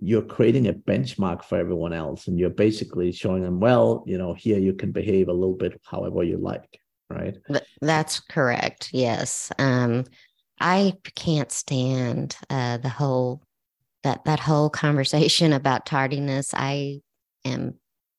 you're 0.00 0.22
creating 0.22 0.68
a 0.68 0.72
benchmark 0.72 1.42
for 1.42 1.58
everyone 1.58 1.92
else 1.92 2.28
and 2.28 2.38
you're 2.38 2.50
basically 2.50 3.10
showing 3.10 3.42
them 3.42 3.58
well 3.58 4.04
you 4.06 4.16
know 4.16 4.32
here 4.32 4.58
you 4.58 4.72
can 4.72 4.92
behave 4.92 5.28
a 5.28 5.32
little 5.32 5.56
bit 5.56 5.80
however 5.84 6.22
you 6.22 6.38
like 6.38 6.80
right? 7.10 7.36
That's 7.80 8.20
correct. 8.20 8.90
Yes. 8.92 9.50
Um 9.58 10.04
I 10.60 10.94
can't 11.14 11.52
stand 11.52 12.36
uh, 12.50 12.78
the 12.78 12.88
whole 12.88 13.42
that 14.02 14.24
that 14.24 14.40
whole 14.40 14.70
conversation 14.70 15.52
about 15.60 15.86
tardiness. 15.86 16.52
I 16.54 17.00
am 17.44 17.74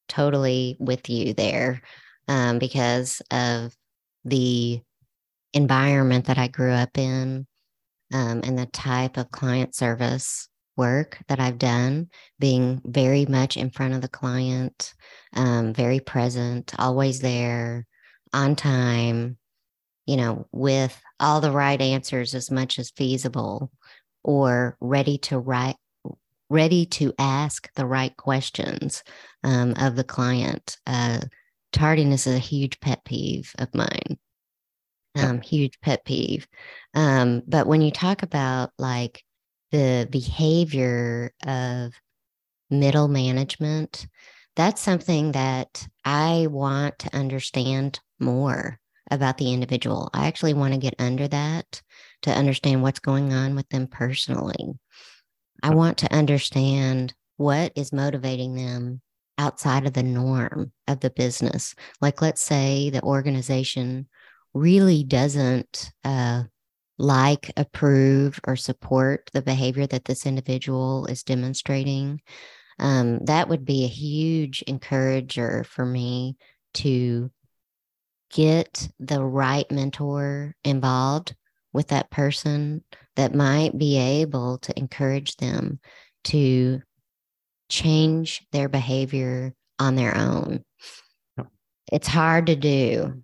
totally 0.10 0.76
with 0.80 1.10
you 1.10 1.34
there 1.34 1.82
um, 2.28 2.60
because 2.60 3.22
of 3.32 3.74
the 4.26 4.82
environment 5.54 6.26
that 6.26 6.38
I 6.38 6.48
grew 6.48 6.72
up 6.72 6.98
in 6.98 7.48
um, 8.14 8.42
and 8.44 8.58
the 8.58 8.66
type 8.68 9.18
of 9.18 9.32
client 9.32 9.76
service 9.76 10.50
work 10.76 11.20
that 11.28 11.40
I've 11.40 11.58
done, 11.58 12.10
being 12.40 12.82
very 12.86 13.26
much 13.26 13.58
in 13.58 13.70
front 13.70 13.94
of 13.94 14.02
the 14.02 14.08
client, 14.08 14.94
um, 15.36 15.74
very 15.74 16.00
present, 16.00 16.74
always 16.80 17.20
there, 17.20 17.86
on 18.34 18.56
time, 18.56 19.38
you 20.06 20.18
know, 20.18 20.48
with 20.52 21.00
all 21.20 21.42
the 21.42 21.52
right 21.52 21.80
answers 21.80 22.34
as 22.34 22.50
much 22.50 22.80
as 22.80 22.92
feasible 22.92 23.72
or 24.24 24.78
ready 24.80 25.18
to 25.18 25.38
write 25.38 25.76
ready 26.50 26.86
to 26.86 27.14
ask 27.20 27.72
the 27.76 27.86
right 27.86 28.16
questions 28.18 29.04
um, 29.44 29.74
of 29.78 29.96
the 29.96 30.04
client 30.04 30.78
uh, 30.88 31.20
tardiness 31.72 32.28
is 32.28 32.36
a 32.36 32.40
huge 32.40 32.80
pet 32.80 33.04
peeve 33.06 33.54
of 33.60 33.74
mine 33.74 34.18
um, 35.16 35.42
huge 35.42 35.80
pet 35.82 36.06
peeve 36.06 36.48
um, 36.94 37.42
but 37.48 37.68
when 37.68 37.82
you 37.82 37.92
talk 37.92 38.24
about 38.24 38.72
like 38.78 39.24
the 39.72 40.08
behavior 40.10 41.34
of 41.46 41.94
middle 42.70 43.08
management 43.08 44.08
that's 44.56 44.82
something 44.82 45.32
that 45.32 45.88
i 46.06 46.48
want 46.50 46.98
to 47.00 47.16
understand 47.16 48.00
more 48.20 48.80
about 49.12 49.38
the 49.38 49.54
individual. 49.54 50.10
I 50.14 50.28
actually 50.28 50.54
want 50.54 50.74
to 50.74 50.80
get 50.80 50.96
under 51.00 51.28
that 51.28 51.82
to 52.24 52.32
understand 52.32 52.82
what's 52.82 53.00
going 53.00 53.34
on 53.34 53.56
with 53.56 53.68
them 53.70 53.88
personally. 53.88 54.78
I 55.64 55.72
want 55.72 55.98
to 56.00 56.14
understand 56.14 57.14
what 57.38 57.72
is 57.76 57.94
motivating 57.94 58.56
them 58.56 59.02
outside 59.38 59.86
of 59.86 59.94
the 59.94 60.04
norm 60.04 60.72
of 60.88 61.00
the 61.00 61.10
business. 61.10 61.76
Like, 62.02 62.22
let's 62.22 62.42
say 62.42 62.90
the 62.90 63.04
organization 63.04 64.08
really 64.54 65.04
doesn't 65.04 65.92
uh, 66.04 66.44
like, 66.98 67.52
approve, 67.56 68.40
or 68.46 68.56
support 68.58 69.30
the 69.34 69.42
behavior 69.42 69.88
that 69.88 70.06
this 70.06 70.26
individual 70.26 71.06
is 71.06 71.24
demonstrating. 71.24 72.22
Um, 72.78 73.20
that 73.26 73.48
would 73.48 73.64
be 73.66 73.86
a 73.86 73.90
huge 73.90 74.62
encourager 74.64 75.64
for 75.64 75.86
me 75.86 76.36
to 76.76 77.32
get 78.32 78.90
the 79.00 79.24
right 79.24 79.70
mentor 79.72 80.56
involved 80.64 81.36
with 81.74 81.88
that 81.90 82.12
person 82.12 82.84
that 83.20 83.36
might 83.36 83.78
be 83.78 83.98
able 83.98 84.60
to 84.60 84.80
encourage 84.80 85.36
them 85.36 85.78
to 86.24 86.82
change 87.68 88.48
their 88.54 88.70
behavior 88.70 89.54
on 89.78 89.96
their 89.96 90.16
own. 90.16 90.64
It's 91.92 92.08
hard 92.08 92.46
to 92.46 92.56
do. 92.56 93.22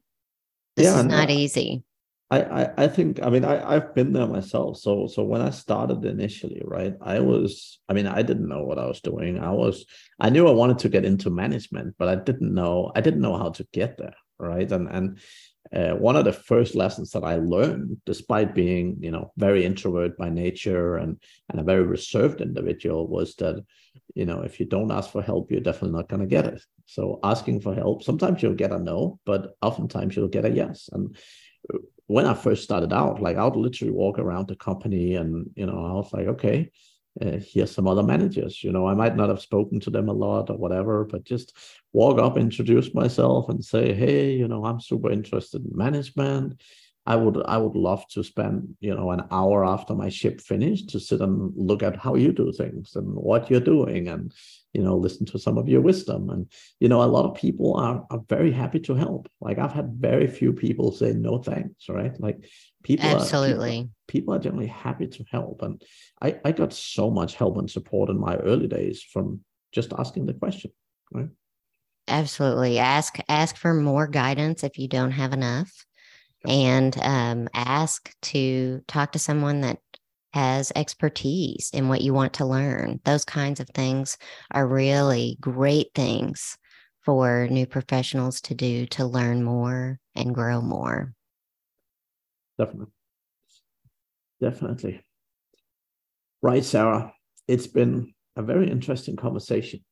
This 0.75 0.87
yeah, 0.87 0.99
is 0.99 1.05
not 1.05 1.29
easy. 1.29 1.85
I, 2.29 2.41
I, 2.41 2.83
I 2.83 2.87
think 2.89 3.21
I 3.23 3.29
mean 3.29 3.45
I, 3.45 3.75
I've 3.75 3.95
been 3.95 4.11
there 4.11 4.27
myself. 4.27 4.79
So 4.79 5.07
so 5.07 5.23
when 5.23 5.41
I 5.41 5.51
started 5.51 6.03
initially, 6.03 6.61
right, 6.65 6.95
I 6.99 7.21
was 7.21 7.79
I 7.87 7.93
mean 7.93 8.07
I 8.07 8.21
didn't 8.21 8.49
know 8.49 8.63
what 8.65 8.79
I 8.79 8.87
was 8.87 8.99
doing. 8.99 9.39
I 9.39 9.51
was 9.51 9.85
I 10.19 10.29
knew 10.29 10.45
I 10.49 10.51
wanted 10.51 10.79
to 10.79 10.89
get 10.89 11.05
into 11.05 11.29
management, 11.29 11.95
but 11.97 12.09
I 12.09 12.15
didn't 12.15 12.53
know 12.53 12.91
I 12.93 12.99
didn't 12.99 13.21
know 13.21 13.37
how 13.37 13.51
to 13.51 13.65
get 13.71 13.97
there 13.97 14.15
right 14.39 14.69
and 14.69 14.89
and 14.89 15.19
uh, 15.75 15.93
one 15.95 16.15
of 16.15 16.25
the 16.25 16.31
first 16.31 16.73
lessons 16.73 17.11
that 17.11 17.23
I 17.23 17.35
learned, 17.35 17.97
despite 18.05 18.55
being, 18.55 18.97
you 19.01 19.11
know, 19.11 19.31
very 19.37 19.65
introvert 19.65 20.17
by 20.17 20.29
nature 20.29 20.95
and 20.95 21.21
and 21.49 21.59
a 21.59 21.63
very 21.63 21.83
reserved 21.83 22.41
individual, 22.41 23.07
was 23.07 23.35
that, 23.35 23.63
you 24.13 24.25
know, 24.25 24.41
if 24.41 24.59
you 24.59 24.65
don't 24.65 24.91
ask 24.91 25.11
for 25.11 25.21
help, 25.21 25.51
you're 25.51 25.59
definitely 25.59 25.97
not 25.97 26.07
going 26.07 26.21
to 26.21 26.27
get 26.27 26.45
it. 26.45 26.61
So 26.85 27.19
asking 27.23 27.61
for 27.61 27.75
help, 27.75 28.03
sometimes 28.03 28.41
you'll 28.41 28.53
get 28.53 28.71
a 28.71 28.79
no, 28.79 29.19
but 29.25 29.55
oftentimes 29.61 30.15
you'll 30.15 30.29
get 30.29 30.45
a 30.45 30.49
yes. 30.49 30.89
And 30.93 31.17
when 32.07 32.25
I 32.25 32.35
first 32.35 32.63
started 32.63 32.93
out, 32.93 33.21
like 33.21 33.37
I 33.37 33.43
would 33.43 33.55
literally 33.55 33.93
walk 33.93 34.19
around 34.19 34.47
the 34.47 34.55
company, 34.55 35.15
and 35.15 35.49
you 35.55 35.65
know, 35.65 35.85
I 35.85 35.93
was 35.93 36.13
like, 36.13 36.27
okay, 36.27 36.71
uh, 37.21 37.37
here's 37.39 37.71
some 37.71 37.87
other 37.87 38.03
managers. 38.03 38.63
You 38.63 38.71
know, 38.71 38.87
I 38.87 38.93
might 38.93 39.15
not 39.15 39.29
have 39.29 39.41
spoken 39.41 39.79
to 39.81 39.89
them 39.89 40.09
a 40.09 40.13
lot 40.13 40.49
or 40.49 40.57
whatever, 40.57 41.05
but 41.05 41.23
just 41.23 41.55
walk 41.93 42.19
up, 42.19 42.37
introduce 42.37 42.93
myself, 42.93 43.49
and 43.49 43.63
say, 43.63 43.93
hey, 43.93 44.33
you 44.33 44.47
know, 44.47 44.65
I'm 44.65 44.81
super 44.81 45.11
interested 45.11 45.63
in 45.65 45.77
management. 45.77 46.61
I 47.07 47.15
would 47.15 47.41
I 47.45 47.57
would 47.57 47.75
love 47.75 48.07
to 48.09 48.23
spend 48.23 48.75
you 48.79 48.93
know 48.95 49.11
an 49.11 49.23
hour 49.29 49.63
after 49.63 49.93
my 49.93 50.09
ship 50.09 50.41
finished 50.41 50.89
to 50.89 50.99
sit 50.99 51.21
and 51.21 51.53
look 51.55 51.83
at 51.83 51.95
how 51.95 52.15
you 52.15 52.31
do 52.31 52.51
things 52.51 52.95
and 52.95 53.13
what 53.13 53.49
you're 53.49 53.59
doing 53.59 54.07
and 54.07 54.33
you 54.73 54.81
know 54.81 54.97
listen 54.97 55.25
to 55.27 55.37
some 55.37 55.57
of 55.57 55.69
your 55.69 55.81
wisdom 55.81 56.29
and 56.31 56.51
you 56.79 56.89
know 56.89 57.03
a 57.03 57.13
lot 57.15 57.25
of 57.25 57.35
people 57.35 57.75
are 57.75 58.05
are 58.09 58.21
very 58.27 58.51
happy 58.51 58.79
to 58.79 58.95
help 58.95 59.29
like 59.39 59.59
I've 59.59 59.73
had 59.73 59.97
very 59.99 60.27
few 60.27 60.51
people 60.51 60.91
say 60.91 61.13
no 61.13 61.37
thanks 61.37 61.87
right 61.89 62.19
like 62.19 62.43
people 62.85 63.09
absolutely. 63.09 63.69
are, 63.69 63.73
people, 63.73 63.89
people 64.07 64.33
are 64.35 64.39
generally 64.39 64.67
happy 64.67 65.07
to 65.07 65.25
help. 65.31 65.63
And 65.63 65.81
I 66.21 66.39
I 66.45 66.51
got 66.51 66.71
so 66.71 67.09
much 67.09 67.35
help 67.35 67.57
and 67.57 67.69
support 67.69 68.09
in 68.09 68.19
my 68.19 68.35
early 68.37 68.67
days 68.67 69.01
from 69.01 69.41
just 69.71 69.91
asking 69.97 70.27
the 70.27 70.33
question 70.33 70.71
right? 71.11 71.29
Absolutely. 72.07 72.77
Ask 72.77 73.17
ask 73.27 73.57
for 73.57 73.73
more 73.73 74.07
guidance 74.07 74.63
if 74.63 74.77
you 74.77 74.87
don't 74.87 75.11
have 75.11 75.33
enough. 75.33 75.71
And 76.47 76.95
um, 77.01 77.49
ask 77.55 78.13
to 78.23 78.83
talk 78.87 79.13
to 79.13 79.19
someone 79.19 79.61
that 79.61 79.79
has 80.33 80.71
expertise 80.75 81.71
in 81.73 81.89
what 81.89 82.01
you 82.01 82.13
want 82.13 82.33
to 82.33 82.45
learn. 82.45 82.99
Those 83.03 83.25
kinds 83.25 83.59
of 83.59 83.67
things 83.69 84.19
are 84.51 84.67
really 84.67 85.37
great 85.41 85.87
things 85.95 86.55
for 87.01 87.47
new 87.49 87.65
professionals 87.65 88.41
to 88.41 88.53
do 88.53 88.85
to 88.87 89.05
learn 89.05 89.43
more 89.43 89.99
and 90.13 90.35
grow 90.35 90.61
more. 90.61 91.14
Definitely. 92.57 92.93
Definitely. 94.41 95.01
Right, 96.41 96.63
Sarah. 96.63 97.13
It's 97.47 97.67
been 97.67 98.13
a 98.35 98.41
very 98.41 98.69
interesting 98.69 99.15
conversation. 99.15 99.83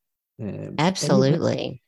Um, 0.42 0.76
Absolutely 0.78 1.84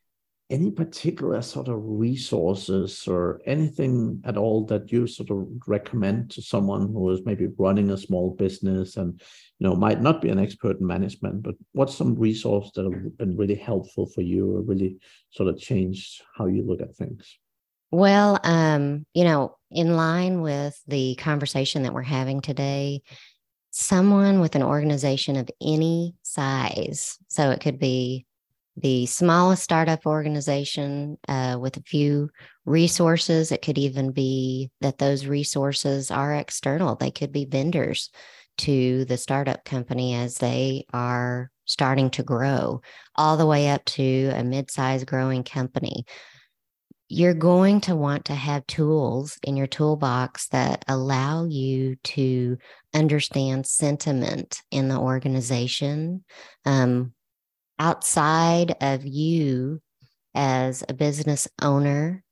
any 0.49 0.69
particular 0.69 1.41
sort 1.41 1.67
of 1.67 1.79
resources 1.81 3.07
or 3.07 3.41
anything 3.47 4.21
at 4.25 4.37
all 4.37 4.63
that 4.65 4.91
you 4.91 5.07
sort 5.07 5.31
of 5.31 5.47
recommend 5.65 6.29
to 6.29 6.41
someone 6.41 6.81
who 6.93 7.09
is 7.09 7.25
maybe 7.25 7.47
running 7.57 7.89
a 7.89 7.97
small 7.97 8.35
business 8.35 8.97
and 8.97 9.19
you 9.57 9.67
know 9.67 9.75
might 9.75 10.01
not 10.01 10.21
be 10.21 10.29
an 10.29 10.37
expert 10.37 10.79
in 10.79 10.85
management 10.85 11.41
but 11.41 11.55
what's 11.71 11.95
some 11.95 12.13
resource 12.15 12.69
that 12.75 12.83
have 12.83 13.17
been 13.17 13.35
really 13.35 13.55
helpful 13.55 14.05
for 14.05 14.21
you 14.21 14.55
or 14.55 14.61
really 14.61 14.97
sort 15.31 15.49
of 15.49 15.57
changed 15.57 16.21
how 16.37 16.45
you 16.45 16.63
look 16.63 16.81
at 16.81 16.95
things 16.95 17.39
well 17.95 18.39
um 18.43 19.05
you 19.13 19.23
know 19.23 19.55
in 19.71 19.95
line 19.95 20.41
with 20.41 20.79
the 20.87 21.15
conversation 21.15 21.83
that 21.83 21.93
we're 21.93 22.01
having 22.01 22.41
today 22.41 23.01
someone 23.71 24.39
with 24.39 24.55
an 24.55 24.63
organization 24.63 25.35
of 25.35 25.49
any 25.61 26.15
size 26.21 27.17
so 27.27 27.51
it 27.51 27.59
could 27.59 27.79
be 27.79 28.25
the 28.77 29.05
smallest 29.05 29.63
startup 29.63 30.05
organization 30.05 31.17
uh, 31.27 31.57
with 31.59 31.77
a 31.77 31.83
few 31.83 32.29
resources. 32.65 33.51
It 33.51 33.61
could 33.61 33.77
even 33.77 34.11
be 34.11 34.69
that 34.81 34.97
those 34.97 35.25
resources 35.25 36.11
are 36.11 36.35
external, 36.35 36.95
they 36.95 37.11
could 37.11 37.31
be 37.31 37.45
vendors 37.45 38.09
to 38.57 39.05
the 39.05 39.17
startup 39.17 39.65
company 39.65 40.15
as 40.15 40.37
they 40.37 40.85
are 40.93 41.51
starting 41.65 42.09
to 42.11 42.23
grow, 42.23 42.81
all 43.15 43.37
the 43.37 43.45
way 43.45 43.69
up 43.69 43.83
to 43.85 44.31
a 44.33 44.43
mid 44.43 44.71
sized 44.71 45.07
growing 45.07 45.43
company. 45.43 46.05
You're 47.07 47.35
going 47.35 47.81
to 47.81 47.95
want 47.95 48.25
to 48.25 48.35
have 48.35 48.65
tools 48.65 49.37
in 49.43 49.55
your 49.55 49.67
toolbox 49.67 50.47
that 50.49 50.83
allow 50.87 51.45
you 51.45 51.97
to 51.97 52.57
understand 52.93 53.67
sentiment 53.67 54.61
in 54.71 54.87
the 54.87 54.97
organization, 54.97 56.23
um, 56.65 57.13
outside 57.77 58.75
of 58.81 59.05
you 59.05 59.81
as 60.33 60.83
a 60.87 60.93
business 60.93 61.47
owner 61.61 62.23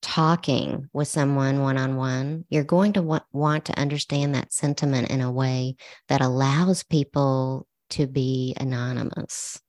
talking 0.00 0.88
with 0.92 1.08
someone 1.08 1.60
one 1.60 1.76
on 1.76 1.96
one, 1.96 2.44
you're 2.48 2.64
going 2.64 2.92
to 2.92 3.02
want, 3.02 3.24
want 3.32 3.64
to 3.66 3.78
understand 3.78 4.34
that 4.34 4.52
sentiment 4.52 5.10
in 5.10 5.20
a 5.20 5.32
way 5.32 5.76
that 6.08 6.20
allows 6.20 6.84
people 6.84 7.66
to 7.90 8.06
be 8.06 8.54
anonymous. 8.60 9.60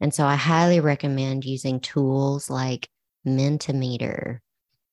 And 0.00 0.14
so 0.14 0.26
I 0.26 0.36
highly 0.36 0.80
recommend 0.80 1.44
using 1.44 1.80
tools 1.80 2.48
like 2.48 2.88
Mentimeter, 3.26 4.38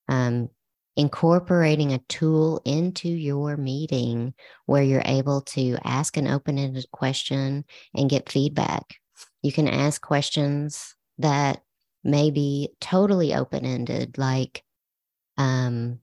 um, 0.08 0.50
incorporating 0.96 1.94
a 1.94 2.00
tool 2.10 2.62
into 2.66 3.10
your 3.10 3.58
meeting 3.58 4.34
where 4.66 4.84
you're 4.84 5.04
able 5.06 5.42
to 5.42 5.78
ask 5.84 6.18
an 6.18 6.28
open 6.28 6.58
ended 6.60 6.86
question 6.92 7.66
and 7.96 8.10
get 8.10 8.30
feedback 8.30 8.96
you 9.44 9.52
can 9.52 9.68
ask 9.68 10.02
questions 10.02 10.96
that 11.20 11.62
may 12.04 12.32
be 12.32 12.70
totally 12.82 13.36
open 13.36 13.66
ended, 13.66 14.18
like, 14.18 14.64
um, 15.38 16.00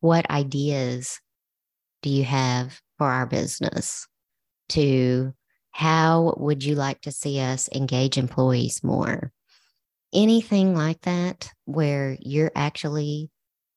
what 0.00 0.28
ideas 0.30 1.20
do 2.02 2.10
you 2.10 2.24
have 2.24 2.80
for 2.98 3.06
our 3.06 3.26
business? 3.26 4.08
To 4.70 5.34
how 5.70 6.34
would 6.38 6.64
you 6.64 6.74
like 6.74 7.02
to 7.02 7.12
see 7.12 7.38
us 7.40 7.68
engage 7.74 8.16
employees 8.16 8.82
more? 8.82 9.32
Anything 10.12 10.74
like 10.74 11.00
that, 11.02 11.52
where 11.66 12.16
you're 12.20 12.52
actually 12.54 13.30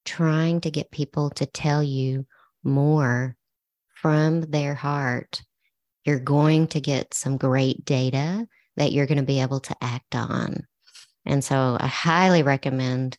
trying 0.05 0.61
to 0.61 0.71
get 0.71 0.91
people 0.91 1.29
to 1.31 1.45
tell 1.45 1.83
you 1.83 2.25
more 2.63 3.35
from 3.95 4.41
their 4.41 4.73
heart, 4.73 5.41
you're 6.05 6.19
going 6.19 6.67
to 6.67 6.81
get 6.81 7.13
some 7.13 7.37
great 7.37 7.85
data 7.85 8.47
that 8.75 8.91
you're 8.91 9.05
going 9.05 9.19
to 9.19 9.23
be 9.23 9.41
able 9.41 9.59
to 9.61 9.75
act 9.81 10.15
on. 10.15 10.65
And 11.25 11.43
so 11.43 11.77
I 11.79 11.87
highly 11.87 12.43
recommend 12.43 13.17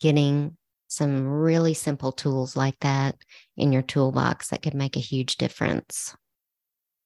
getting 0.00 0.56
some 0.88 1.26
really 1.26 1.74
simple 1.74 2.12
tools 2.12 2.56
like 2.56 2.78
that 2.80 3.16
in 3.56 3.72
your 3.72 3.82
toolbox 3.82 4.48
that 4.48 4.62
could 4.62 4.74
make 4.74 4.96
a 4.96 5.00
huge 5.00 5.36
difference. 5.36 6.16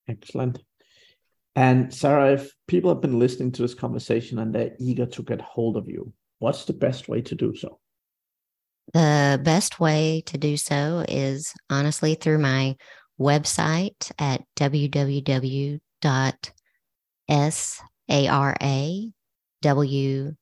Excellent. 0.08 0.58
And 1.58 1.92
Sarah, 1.92 2.34
if 2.34 2.52
people 2.68 2.88
have 2.88 3.00
been 3.00 3.18
listening 3.18 3.50
to 3.50 3.62
this 3.62 3.74
conversation 3.74 4.38
and 4.38 4.54
they're 4.54 4.76
eager 4.78 5.06
to 5.06 5.22
get 5.24 5.40
hold 5.40 5.76
of 5.76 5.88
you, 5.88 6.12
what's 6.38 6.66
the 6.66 6.72
best 6.72 7.08
way 7.08 7.20
to 7.22 7.34
do 7.34 7.52
so? 7.52 7.80
The 8.94 9.40
best 9.42 9.80
way 9.80 10.22
to 10.26 10.38
do 10.38 10.56
so 10.56 11.04
is 11.08 11.52
honestly 11.68 12.14
through 12.14 12.38
my 12.38 12.76
website 13.18 14.12
at 14.20 14.44
www 14.54 15.80
S 17.28 17.82
A 18.08 18.28
R 18.28 18.56
A 18.62 19.12
W 19.62 20.34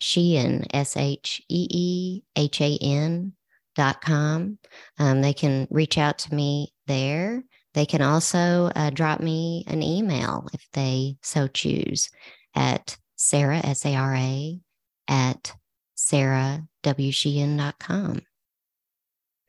Sheehan, 0.00 0.64
S 0.72 0.96
H 0.96 1.42
E 1.50 1.66
E 1.70 2.22
H 2.36 2.60
A 2.62 2.78
N 2.80 3.34
dot 3.76 4.00
com. 4.00 4.58
Um, 4.98 5.20
they 5.20 5.34
can 5.34 5.68
reach 5.70 5.98
out 5.98 6.20
to 6.20 6.34
me 6.34 6.72
there. 6.86 7.44
They 7.74 7.84
can 7.86 8.02
also 8.02 8.70
uh, 8.74 8.90
drop 8.90 9.20
me 9.20 9.64
an 9.66 9.82
email 9.82 10.46
if 10.52 10.66
they 10.72 11.16
so 11.22 11.48
choose 11.48 12.10
at 12.54 12.96
Sarah, 13.16 13.58
S 13.58 13.84
A 13.84 13.94
R 13.94 14.14
A, 14.14 14.58
at 15.06 15.54
sarahwsheehan.com. 15.96 18.22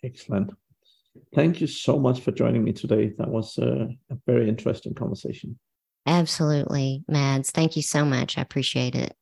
Excellent. 0.04 0.52
Thank 1.36 1.62
you 1.62 1.68
so 1.68 2.00
much 2.00 2.22
for 2.22 2.32
joining 2.32 2.64
me 2.64 2.74
today. 2.74 3.14
That 3.18 3.30
was 3.30 3.58
a, 3.58 3.90
a 4.10 4.18
very 4.26 4.50
interesting 4.50 4.94
conversation. 4.94 5.60
Absolutely, 6.06 7.04
Mads. 7.08 7.52
Thank 7.52 7.76
you 7.76 7.82
so 7.82 8.06
much. 8.06 8.38
I 8.38 8.42
appreciate 8.42 8.96
it. 8.96 9.14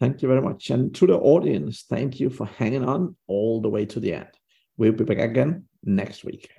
Thank 0.00 0.22
you 0.22 0.28
very 0.28 0.42
much. 0.42 0.70
And 0.70 0.94
to 0.96 1.06
the 1.06 1.16
audience, 1.16 1.84
thank 1.88 2.18
you 2.18 2.30
for 2.30 2.46
hanging 2.46 2.84
on 2.84 3.16
all 3.28 3.60
the 3.60 3.68
way 3.68 3.86
to 3.86 4.00
the 4.00 4.14
end. 4.14 4.28
We'll 4.76 4.92
be 4.92 5.04
back 5.04 5.18
again 5.18 5.66
next 5.84 6.24
week. 6.24 6.50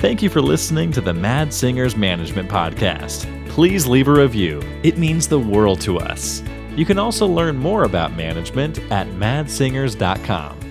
Thank 0.00 0.22
you 0.22 0.30
for 0.30 0.40
listening 0.40 0.92
to 0.92 1.02
the 1.02 1.12
Mads 1.12 1.54
Singers 1.54 1.94
Management 1.94 2.48
Podcast. 2.48 3.26
Please 3.50 3.86
leave 3.86 4.08
a 4.08 4.12
review, 4.12 4.62
it 4.82 4.96
means 4.96 5.28
the 5.28 5.38
world 5.38 5.78
to 5.82 5.98
us. 5.98 6.42
You 6.74 6.86
can 6.86 6.98
also 6.98 7.26
learn 7.26 7.58
more 7.58 7.84
about 7.84 8.16
management 8.16 8.78
at 8.90 9.06
madssingers.com. 9.08 10.69